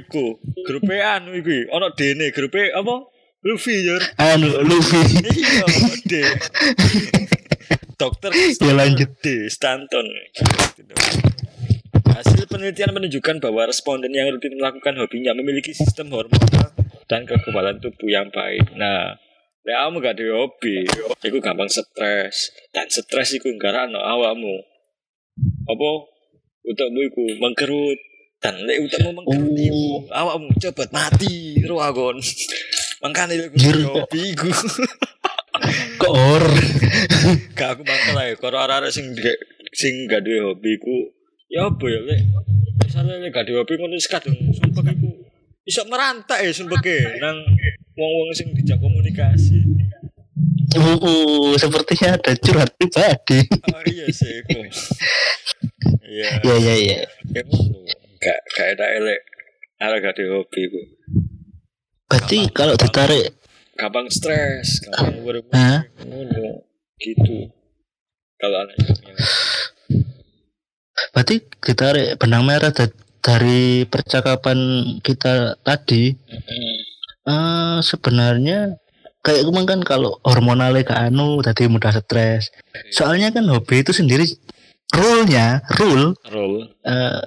[0.00, 3.12] iku, grup E anu iku, ono dene grup E apa?
[3.44, 4.00] Luffy ya.
[4.32, 4.96] Anu, Luffy.
[5.20, 5.68] Iya,
[6.08, 6.12] D.
[8.00, 9.20] Dokter Ya, lanjut.
[9.20, 9.52] D.
[9.52, 10.08] Stanton.
[12.08, 16.72] Hasil penelitian menunjukkan bahwa responden yang rutin melakukan hobinya memiliki sistem hormonal
[17.04, 18.72] dan kekebalan tubuh yang baik.
[18.72, 19.20] Nah,
[19.66, 20.86] lek kamu gak ada hobi,
[21.26, 22.54] itu gampang stres.
[22.70, 24.62] Dan stres nggak no awakmu.
[25.66, 25.90] Apa?
[26.70, 27.98] Utakmu iku mengkerut.
[28.38, 29.58] Dan lek utakmu mengkerut Oh.
[29.66, 32.22] iku, awakmu cepet mati, ruagon.
[33.02, 33.58] Makanya iku
[33.90, 34.50] hobi iku.
[36.00, 36.44] Kok or?
[37.58, 39.16] Gak aku mangkel ae, karo arek-arek sing
[39.76, 41.12] sing gak duwe hobi ku
[41.52, 42.20] ya apa ya lek
[42.80, 45.10] misalnya lek gak hobi ngono kadung sumpah iku
[45.68, 46.80] iso merantak ya sumpah
[47.20, 47.36] nang
[47.96, 49.64] wong-wong sing dijak komunikasi.
[50.76, 53.40] Uh, uh, sepertinya ada curhat pribadi.
[53.72, 54.44] Oh iya sih.
[56.04, 56.28] Iya.
[56.44, 56.96] Iya iya iya.
[57.32, 57.42] Ya.
[58.20, 59.20] Gak gak enak elek.
[59.80, 60.80] Ada gak hobi iku.
[62.06, 63.32] Berarti kalau ditarik
[63.76, 65.84] Gampang stres, gampang berbuat Hah?
[66.00, 66.64] ngono
[66.96, 67.52] gitu.
[68.40, 68.96] Kalau anaknya
[71.12, 74.56] berarti ditarik benang merah da- dari percakapan
[75.04, 76.16] kita tadi
[77.26, 78.78] eh sebenarnya
[79.26, 82.54] kayak kemarin kan kalau hormonalnya ke anu tadi mudah stres.
[82.94, 84.22] Soalnya kan hobi itu sendiri
[84.94, 86.70] rule-nya, rule roll.
[86.86, 87.20] eh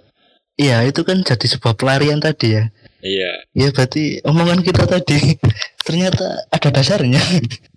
[0.55, 2.63] iya itu kan jadi sebuah pelarian tadi ya.
[3.03, 3.31] Iya.
[3.55, 5.35] Ya berarti omongan kita tadi
[5.87, 7.19] ternyata ada dasarnya.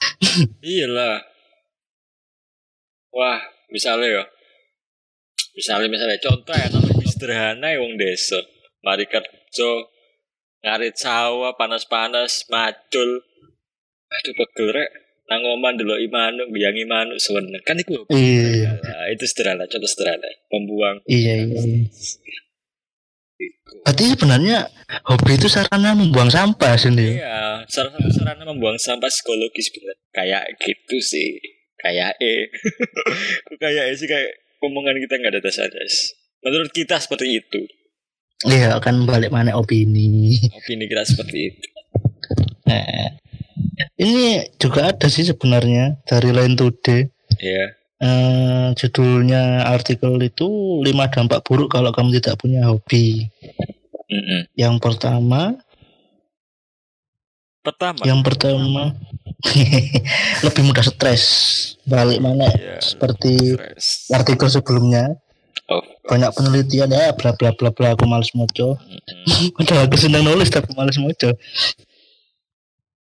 [0.62, 1.22] Iyalah.
[3.12, 4.24] Wah, misalnya ya.
[5.52, 8.40] Misalnya misalnya contoh ya nama lebih sederhana ya wong desa.
[8.82, 9.68] Mari kerja
[10.62, 13.22] ngarit sawah panas-panas macul.
[14.08, 14.90] Aduh pegel rek.
[15.30, 17.62] Nang oman delok manuk, biyangi manuk seweneng.
[17.64, 18.04] Kan iku.
[18.12, 20.28] iya, Nah, itu sederhana, contoh sederhana.
[20.52, 21.88] Membuang iya, iya.
[23.82, 24.68] Berarti sebenarnya
[25.08, 27.18] hobi itu sarana membuang sampah sendiri.
[27.18, 29.96] Iya, salah satu sarana membuang sampah psikologis bener.
[30.12, 31.40] Kayak gitu sih.
[31.80, 32.46] Kayak eh.
[33.48, 34.30] Kok kayak eh sih kayak
[34.62, 35.82] omongan kita nggak ada dasarnya.
[36.44, 37.62] Menurut kita seperti itu.
[38.42, 40.34] Iya, kan balik mana opini.
[40.50, 41.66] Opini kita seperti itu.
[42.66, 43.14] Nah,
[43.96, 47.06] ini juga ada sih sebenarnya dari Line Today.
[47.38, 47.66] Iya.
[48.02, 50.48] Eh, judulnya artikel itu
[50.82, 53.30] 5 dampak buruk kalau kamu tidak punya hobi.
[54.10, 54.50] Mm-mm.
[54.58, 55.54] Yang pertama,
[57.62, 58.02] Pertama.
[58.02, 58.90] yang pertama
[60.46, 61.24] lebih mudah stres.
[61.86, 62.82] Balik mana Iya.
[62.82, 63.54] seperti
[64.10, 65.14] artikel sebelumnya
[65.70, 65.80] Oh.
[66.04, 68.76] banyak penelitian ya bla bla bla bla aku males moco.
[68.76, 69.54] Mm-mm.
[69.56, 71.32] Padahal aku senang nulis tapi males moco.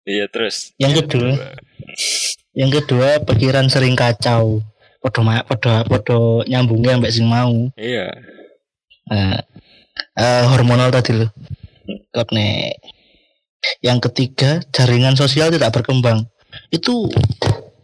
[0.07, 0.75] Iya terus.
[0.79, 1.31] Yang kedua.
[2.53, 4.61] Yang kedua pikiran sering kacau.
[5.03, 7.71] Podo ma- podo podo nyambungnya sampai sing mau.
[7.75, 8.07] Iya.
[9.11, 9.43] Nah,
[10.15, 11.31] eh, hormonal tadi loh.
[12.15, 12.79] Nek.
[13.83, 16.27] Yang ketiga jaringan sosial tidak berkembang.
[16.71, 17.09] Itu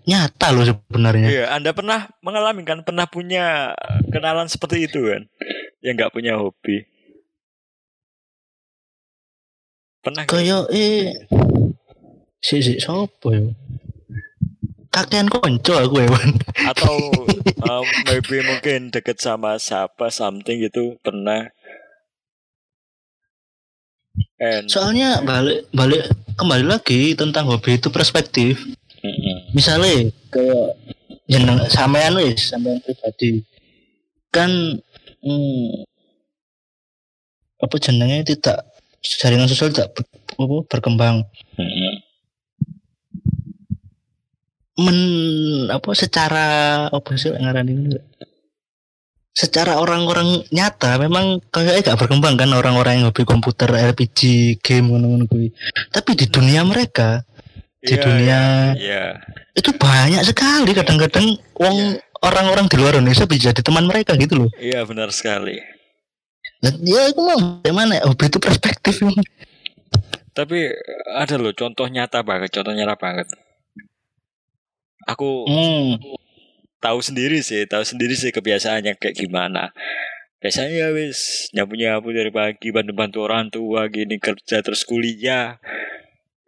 [0.09, 1.28] nyata loh sebenarnya.
[1.28, 1.44] Iya.
[1.52, 2.80] Anda pernah mengalami kan?
[2.80, 3.76] Pernah punya
[4.09, 5.28] kenalan seperti itu kan?
[5.84, 6.88] Yang nggak punya hobi.
[10.00, 10.24] Pernah?
[10.24, 11.28] Kayak eh
[12.40, 13.52] si si sopo yo.
[14.88, 16.09] Kakean konco aku ya,
[16.72, 16.96] atau
[17.68, 21.52] um, maybe mungkin deket sama siapa something gitu pernah
[24.40, 26.09] and Soalnya balik balik
[26.40, 28.78] kembali lagi tentang hobi itu perspektif.
[29.59, 30.68] Misalnya kayak
[31.26, 32.54] jeneng sampean wis.
[32.54, 33.42] sampean pribadi.
[34.30, 34.78] Kan
[35.26, 35.82] hmm,
[37.59, 38.62] apa jenengnya tidak
[39.02, 40.06] jaringan sosial tidak ber-
[40.38, 41.26] apa, berkembang.
[41.59, 42.06] Mm-mm.
[44.78, 44.98] men
[45.74, 46.46] apa secara
[46.86, 47.98] apa sih ngaran ini
[49.34, 54.22] secara orang-orang nyata memang kayaknya gak berkembang kan orang-orang yang hobi komputer RPG
[54.62, 55.26] game ngono-ngono
[55.90, 57.26] tapi di dunia mereka
[57.79, 58.41] di Iya, dunia.
[58.74, 59.05] iya
[59.55, 61.76] itu banyak sekali kadang-kadang wong
[62.22, 64.51] orang-orang di luar Indonesia bisa jadi teman mereka gitu loh.
[64.59, 65.59] iya benar sekali.
[66.83, 68.99] Ya itu mah gimana ya, hobi itu perspektif
[70.35, 70.70] tapi
[71.18, 73.26] ada loh contoh nyata banget contoh nyata banget.
[75.11, 75.99] Aku Hmm.
[76.79, 79.74] tahu sendiri sih tahu sendiri sih kebiasaannya kayak gimana.
[80.39, 85.59] Biasanya ya wis nyapu nyapu dari pagi bantu bantu orang tua gini kerja terus kuliah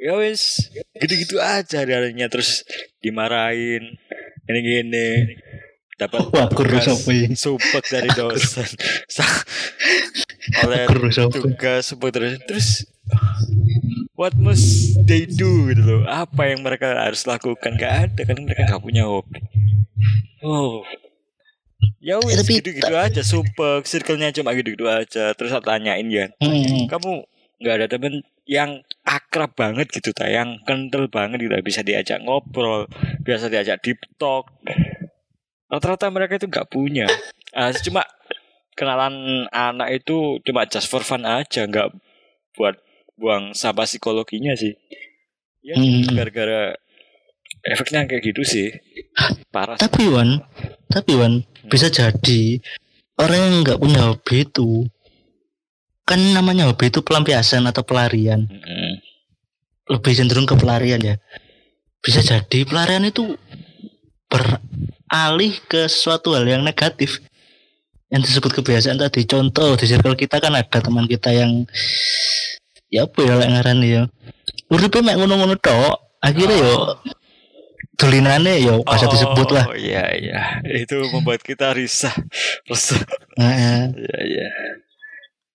[0.00, 2.64] ya wis gitu gitu aja harinya terus
[3.04, 4.00] dimarahin
[4.48, 5.08] ini gini
[6.00, 6.24] dapat
[7.12, 7.36] ini?
[7.36, 8.68] supek dari dosen.
[10.64, 10.88] Oleh
[11.28, 12.68] tugas supek terus terus
[14.16, 16.02] what must they do gitu loh.
[16.08, 17.76] Apa yang mereka harus lakukan?
[17.76, 19.44] Gak ada kan mereka gak punya hobi.
[20.40, 20.80] Oh.
[22.00, 25.36] Ya wis Tapi gitu-gitu aja supek circle-nya cuma gitu-gitu aja.
[25.36, 26.88] Terus saya tanyain ya Hmm.
[26.88, 27.28] kamu
[27.60, 32.86] nggak ada temen yang akrab banget gitu ta yang kental banget gitu bisa diajak ngobrol
[33.24, 34.48] biasa diajak deep talk.
[35.70, 37.06] Rata-rata mereka itu nggak punya.
[37.54, 38.02] Ah, cuma
[38.74, 41.94] kenalan anak itu cuma just for fun aja nggak
[42.58, 42.78] buat
[43.20, 44.74] buang sampah psikologinya sih.
[45.60, 46.08] Ya Hmm.
[46.16, 46.74] gara-gara
[47.62, 48.68] efeknya kayak gitu sih.
[49.52, 49.84] Parah sih.
[49.84, 50.40] Tapi Wan,
[50.88, 52.58] tapi Wan bisa jadi
[53.20, 54.88] orang yang nggak punya hobi itu
[56.10, 58.50] kan namanya hobi itu pelampiasan atau pelarian.
[58.50, 58.92] Mm-mm.
[59.86, 61.14] Lebih cenderung ke pelarian ya.
[62.02, 63.38] Bisa jadi pelarian itu
[64.26, 67.22] beralih ke sesuatu hal yang negatif.
[68.10, 71.62] yang disebut kebiasaan tadi contoh di circle kita kan ada teman kita yang
[72.90, 74.02] ya apa ya ngaran ya
[74.66, 76.98] uripe mek ngono-ngono tok akhirnya yo
[77.94, 82.10] tulinane yo pas disebut lah Oh iya iya, itu membuat kita risah.
[82.66, 82.98] Resah.
[83.38, 83.94] Heeh.
[83.94, 84.48] Iya iya.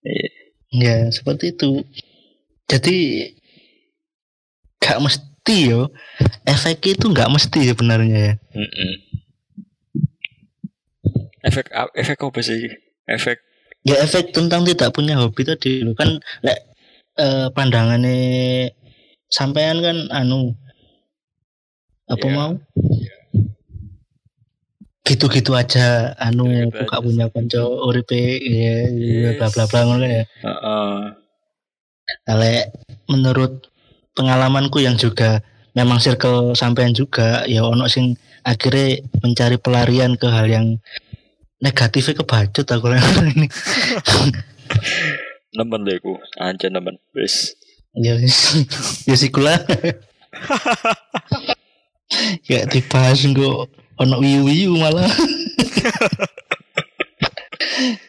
[0.05, 0.29] Iya.
[0.71, 1.81] Ya seperti itu
[2.65, 2.97] jadi
[4.79, 5.89] gak mesti yo
[6.45, 8.93] efek itu nggak mesti sebenarnya ya Mm-mm.
[11.45, 12.65] Efek ap- efek apa sih?
[13.05, 13.37] Efek
[13.85, 16.57] ya efek tentang tidak punya hobi tadi kan lek
[17.21, 18.73] eh, pandangannya
[19.29, 20.57] sampean kan anu
[22.09, 22.33] apa Iya.
[22.33, 22.51] mau
[25.05, 27.05] gitu-gitu aja anu Gitu-gitu aku gak aja.
[27.05, 29.37] punya konco uripe ya Yes.
[29.37, 30.93] bla bla bla ngono kan ya Heeh.
[32.27, 32.63] Lek
[33.05, 33.69] menurut
[34.13, 40.47] pengalamanku yang juga memang circle sampean juga ya ono sing akhirnya mencari pelarian ke hal
[40.47, 40.81] yang
[41.59, 43.47] negatifnya kebacut aku ini
[45.55, 46.99] nemen deh ku, anjir nemen.
[47.13, 47.55] Wis.
[47.95, 48.59] ya wis
[49.07, 49.55] ya sih kula
[52.45, 53.71] ya dibahas kok
[54.01, 55.07] ono wiu wiu malah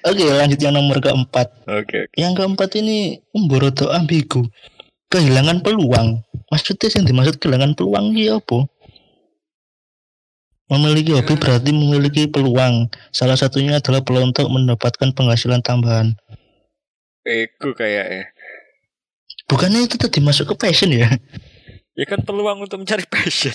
[0.06, 2.14] Oke lanjut yang nomor keempat Oke oke.
[2.14, 4.46] Yang keempat ini Mboroto ambigu
[5.10, 8.62] Kehilangan peluang Maksudnya yang dimaksud kehilangan peluang ini apa?
[10.70, 16.14] Memiliki hobi berarti memiliki peluang Salah satunya adalah peluang untuk mendapatkan penghasilan tambahan
[17.26, 18.24] Ego kayak ya.
[19.50, 21.10] Bukannya itu tadi masuk ke passion ya?
[21.98, 23.50] Ya kan peluang untuk mencari passion.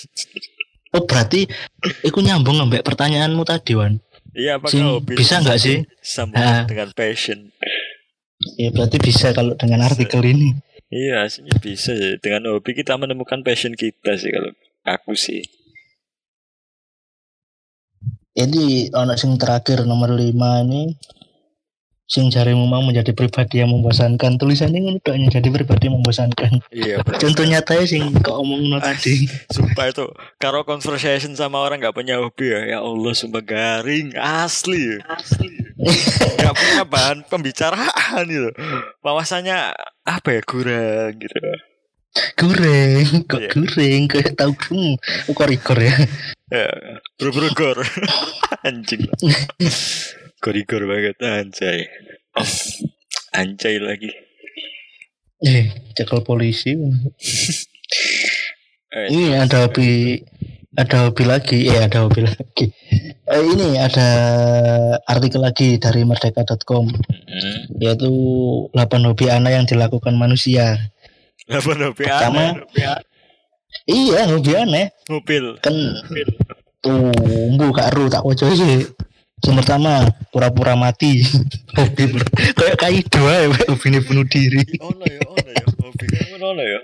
[0.91, 1.47] Oh berarti
[2.03, 3.99] Itu nyambung ambek pertanyaanmu tadi Wan
[4.31, 5.83] Iya apakah Sing, hobi bisa nggak sih?
[5.99, 6.63] sambung Ah.
[6.63, 7.51] dengan passion?
[8.55, 10.55] Ya berarti bisa kalau dengan artikel ini
[10.91, 12.19] Iya, aslinya bisa sih.
[12.19, 14.51] Dengan hobi kita menemukan passion kita sih kalau
[14.83, 15.39] aku sih.
[18.31, 20.91] Jadi ono sing terakhir nomor 5 ini
[22.11, 24.35] sing jarimu mau menjadi pribadi yang membosankan.
[24.35, 26.59] Tulisannya ngono tok jadi pribadi yang membosankan.
[26.67, 27.19] Iya, bener.
[27.23, 29.31] contoh nyatanya sing kok omongno tadi.
[29.47, 30.11] Sumpah itu.
[30.35, 32.75] Kalau conversation sama orang nggak punya hobi ya.
[32.75, 34.11] Ya Allah sumpah garing.
[34.19, 34.99] Asli.
[35.07, 35.71] Asli.
[36.37, 38.51] Gak punya bahan pembicaraan gitu.
[39.01, 39.71] Wawasannya
[40.03, 41.39] Apa ya kurang gitu.
[42.35, 43.49] Goreng kok Iya.
[43.55, 44.99] goreng kayak tahu hmm,
[45.31, 45.95] kok rigor ya?
[46.51, 46.67] Ya,
[47.15, 47.77] Buru-buru gor.
[48.67, 49.07] Anjing
[50.41, 51.85] Gor-gor banget Anjay.
[53.29, 54.09] Anjay lagi.
[55.45, 56.73] Eh cekel polisi.
[58.89, 60.17] Eh, ini ada hobi
[60.73, 61.69] ada hobi lagi.
[61.69, 62.73] Eh ada hobi lagi.
[63.29, 64.07] Eh, ini ada
[65.05, 68.09] artikel lagi dari merdeka.com mm, yaitu
[68.73, 70.89] 8 hobi aneh yang dilakukan manusia.
[71.45, 72.57] Apa hobi Pertama.
[72.57, 73.05] aneh Hobi aneh.
[73.85, 74.85] iya hobi aneh.
[75.05, 75.75] Ngupil kan
[76.81, 78.89] tumbuh kak Ru tak wajah sih
[79.41, 81.25] yang pertama pura-pura mati.
[81.73, 84.61] Hobi ber- kayak kaido ya hobi ini bunuh diri.
[84.77, 85.63] Ono ya ono ya.
[85.81, 86.79] Hobi kan ono ya?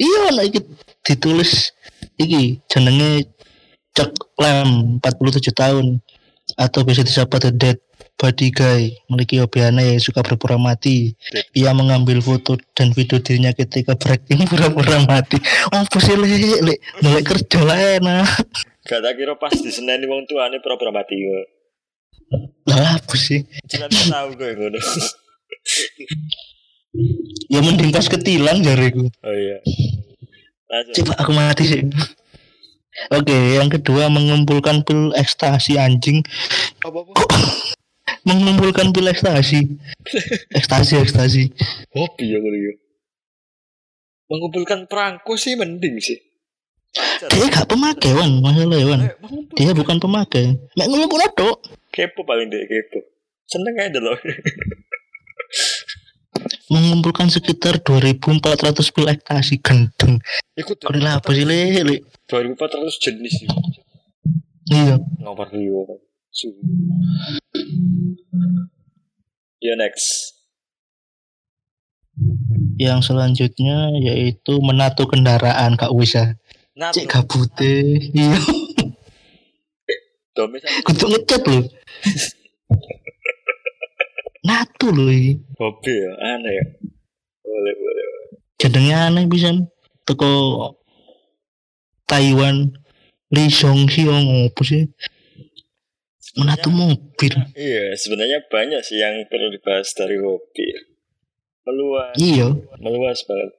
[0.00, 0.60] Iya nah iki
[1.04, 1.76] ditulis
[2.16, 3.28] iki jenenge
[3.92, 5.86] cek lem 47 tahun.
[6.58, 7.78] Atau bisa disapa the dead
[8.16, 8.82] body guy.
[9.12, 11.12] Memiliki hobi aneh yang suka berpura mati.
[11.52, 15.36] Ia mengambil foto dan video dirinya ketika breaking pura-pura mati.
[15.68, 18.26] Oh sih lek lek mulai kerja lah enak
[18.82, 21.46] Gak tak kira pas di Senin wong tuane pura-pura mati kok.
[22.64, 24.78] lah apa sih Jangan tahu gue ngono.
[27.48, 29.58] ya mending pas ketilang jariku Oh iya.
[30.66, 30.92] Lanjut.
[30.98, 31.82] coba aku mati sih
[33.08, 36.20] Oke, yang kedua mengumpulkan pil ekstasi anjing.
[36.84, 37.12] Apa apa?
[38.28, 39.64] Mengumpulkan pil ekstasi?
[40.52, 41.42] ekstasi, ekstasi.
[41.88, 42.76] Hobi ya gue.
[44.28, 46.20] Mengumpulkan perangko sih mending sih.
[46.92, 49.00] Dia gak pemakai wan, masalah ya wan.
[49.08, 49.12] Eh,
[49.56, 50.60] Dia bukan pemakai.
[50.76, 51.56] Mek ngumpul tok.
[51.92, 53.00] kepo paling deh kepo.
[53.48, 54.16] Seneng aja loh.
[56.72, 60.20] Mengumpulkan sekitar 2400 pil ekstasi gendeng.
[60.56, 61.84] Ikut ini apa sih le?
[61.84, 61.96] le?
[62.28, 63.48] 2400 jenis sih.
[64.72, 64.96] Iya.
[65.20, 65.52] Nomor.
[66.32, 66.48] Su.
[69.60, 70.32] Ya next.
[72.80, 76.40] Yang selanjutnya yaitu menato kendaraan kak Wisa.
[76.72, 77.72] Nah, Cek gabute.
[78.16, 78.36] Iya.
[80.32, 81.64] domis Kudu ngecat loh.
[84.42, 85.36] Nato loh ini.
[85.60, 86.64] hobi ya, aneh ya.
[87.44, 88.04] Boleh boleh.
[88.56, 89.50] jenenge aneh bisa
[90.06, 90.32] teko
[92.06, 92.70] Taiwan
[93.34, 94.86] Lee Seong Hyung apa sih
[96.38, 100.64] menato mobil Iya, sebenarnya banyak sih yang perlu dibahas dari hobi.
[101.62, 102.50] Meluas, iya
[102.82, 103.50] meluas banget.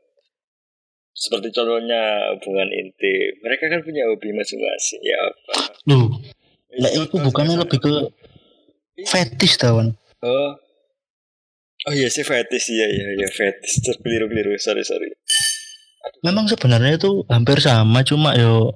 [1.14, 3.32] Seperti contohnya hubungan intim.
[3.46, 5.02] Mereka kan punya hobi masing-masing.
[5.06, 5.54] Ya apa?
[5.94, 6.10] loh
[6.74, 7.94] lah Itu bukannya lebih ke
[9.10, 9.98] Fetis tawan.
[10.22, 10.52] Oh.
[11.84, 13.82] Oh iya sih fetis iya iya iya fetis.
[13.84, 15.12] Terkeliru keliru sorry sorry.
[16.24, 18.72] Memang sebenarnya itu hampir sama cuma yo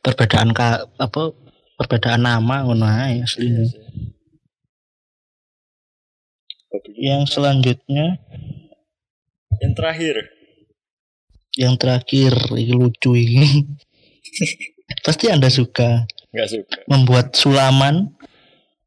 [0.00, 1.36] perbedaan ka, apa
[1.76, 3.68] perbedaan nama ngono ae aslinya.
[6.72, 6.90] Hobi.
[6.96, 8.16] Yang selanjutnya
[9.60, 10.16] Yang terakhir.
[11.56, 13.64] Yang terakhir ini lucu ini.
[15.04, 16.76] Pasti Anda suka Nggak suka.
[16.86, 18.12] membuat sulaman.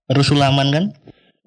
[0.05, 0.85] Harus sulaman kan?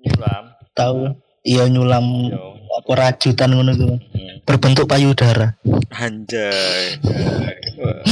[0.02, 0.44] Nyulam.
[0.74, 1.00] Tahu?
[1.42, 2.54] Iya nyulam Yo.
[2.78, 3.94] apa rajutan ngono tuh.
[3.98, 4.34] Hmm.
[4.46, 5.58] Berbentuk payudara.
[5.90, 6.98] Anjay.
[7.82, 8.02] Wah.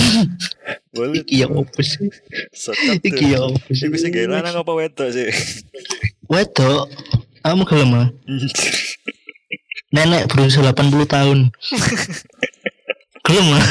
[0.91, 1.23] Boleh.
[1.23, 2.11] Iki ya opo sih?
[2.99, 3.87] Iki ya opo sih?
[3.95, 5.31] Sing gawe lanang apa wedok sih?
[6.27, 6.91] Wedok,
[7.43, 7.91] kamu gelem?
[9.95, 11.39] Nenek berusia 80 tahun.
[13.25, 13.67] Gelem ah?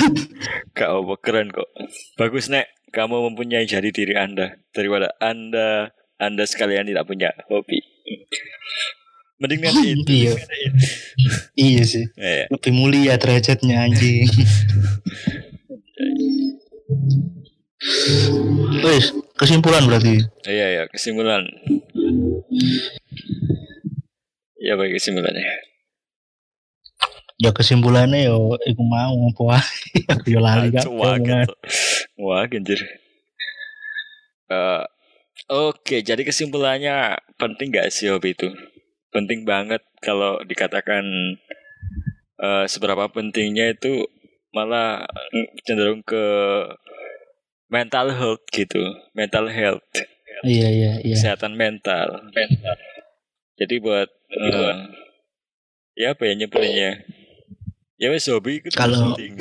[0.73, 1.69] Gak apa keren kok.
[2.15, 7.79] Bagus nek kamu mempunyai jati diri Anda daripada Anda Anda sekalian tidak punya hobi.
[9.39, 10.03] Mending nanti itu.
[10.11, 10.33] Iya.
[11.55, 12.05] Iya sih.
[12.19, 12.45] Iya.
[12.51, 14.27] Lebih mulia derajatnya anjing.
[18.83, 20.19] Wes, kesimpulan berarti.
[20.43, 21.47] Iya ya kesimpulan.
[24.59, 25.68] Ya bagi kesimpulannya.
[27.39, 29.63] Ya kesimpulannya yo iku mau apa.
[30.19, 30.83] Aku yo lali kan.
[32.19, 32.83] Wah, genjir.
[34.51, 34.83] Eh,
[35.47, 38.51] Oke, jadi kesimpulannya penting gak sih hobi itu?
[39.09, 41.01] Penting banget kalau dikatakan
[42.43, 44.03] eh, seberapa pentingnya itu
[44.51, 46.25] malah mm, cenderung ke
[47.71, 48.81] mental health gitu,
[49.15, 49.85] mental health,
[50.43, 51.15] Iya iya iya.
[51.15, 52.29] kesehatan mental.
[52.35, 52.75] Mental.
[53.57, 54.75] Jadi buat eh,
[55.97, 56.91] ya apa ya nyebutinnya?
[57.99, 59.35] Ya wes hobi itu Kalau- penting.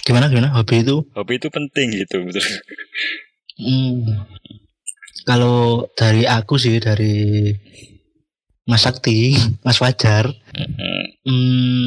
[0.00, 1.02] Gimana gimana hobi itu?
[1.12, 2.42] Hobi itu penting gitu, betul.
[3.60, 4.24] Hmm.
[5.26, 7.50] Kalau dari aku sih dari
[8.64, 9.34] Mas Sakti,
[9.66, 11.84] Mas Fajar, Mm, hmm,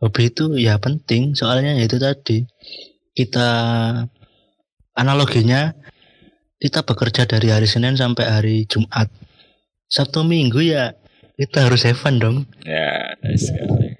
[0.00, 2.42] hobi itu ya penting soalnya ya itu tadi
[3.14, 3.48] kita
[4.92, 5.70] analoginya
[6.56, 9.06] kita bekerja dari hari Senin sampai hari Jumat
[9.86, 10.96] Sabtu Minggu ya
[11.40, 13.96] kita harus have fun dong Ya, nice sekali.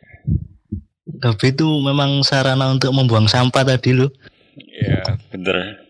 [1.21, 4.13] hobi itu memang sarana untuk membuang sampah tadi loh
[4.61, 5.01] Ya,
[5.33, 5.81] bener.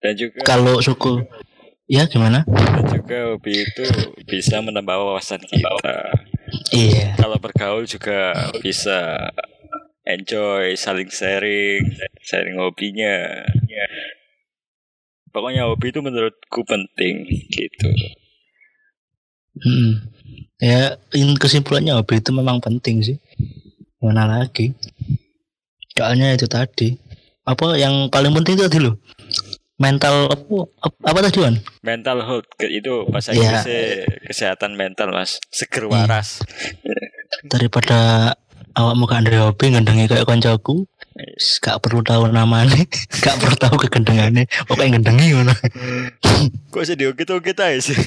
[0.00, 1.20] Dan juga kalau suku
[1.84, 3.84] ya gimana dan juga hobi itu
[4.24, 5.72] bisa menambah wawasan kita.
[6.72, 9.16] iya Kalau bergaul juga bisa
[10.04, 13.44] enjoy, saling sharing, sharing hobinya.
[15.32, 17.88] Pokoknya hobi itu menurutku penting gitu.
[19.56, 20.13] Hmm.
[20.64, 23.20] Ya, in kesimpulannya hobi itu memang penting sih.
[24.00, 24.72] Mana lagi?
[25.92, 26.96] Soalnya itu tadi.
[27.44, 28.96] Apa yang paling penting itu tadi loh.
[29.76, 31.60] Mental apa, apa, apa tadi Wan?
[31.84, 33.36] Mental health itu bahasa.
[33.36, 36.40] Inggrisnya kesehatan mental mas, seger waras.
[37.44, 38.32] Daripada
[38.72, 40.88] awakmu gak ada hobi ngendengi kayak koncoku,
[41.62, 42.74] gak perlu tahu namanya,
[43.24, 45.54] gak perlu tahu kegendengannya, pokoknya ngendengi ngono.
[46.74, 47.98] Kok sedih gitu kita ya sih?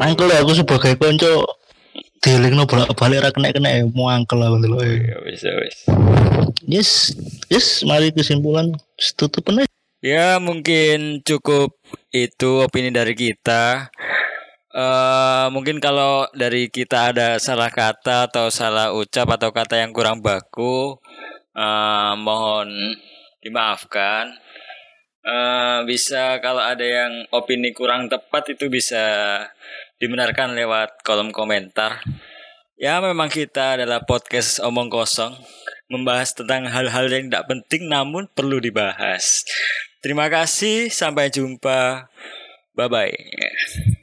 [0.00, 1.44] Angkel aku sebagai konco
[2.18, 4.80] dilingno bolak-balik ra kena-kena ya mau angkel lah ngono lho.
[4.82, 5.76] Ya wis ya wis.
[6.66, 6.90] Yes,
[7.52, 8.74] yes, mari kesimpulan
[9.14, 9.64] tutup aja.
[9.98, 11.74] Ya mungkin cukup
[12.14, 13.90] itu opini dari kita.
[14.68, 20.20] eh mungkin kalau dari kita ada salah kata atau salah ucap atau kata yang kurang
[20.20, 21.00] baku,
[21.58, 22.70] eh mohon
[23.42, 24.30] dimaafkan.
[25.26, 29.02] Eh bisa kalau ada yang opini kurang tepat itu bisa
[29.98, 31.98] dibenarkan lewat kolom komentar.
[32.78, 35.34] Ya memang kita adalah podcast omong kosong
[35.90, 39.42] membahas tentang hal-hal yang tidak penting namun perlu dibahas.
[39.98, 42.06] Terima kasih, sampai jumpa.
[42.78, 43.97] Bye bye.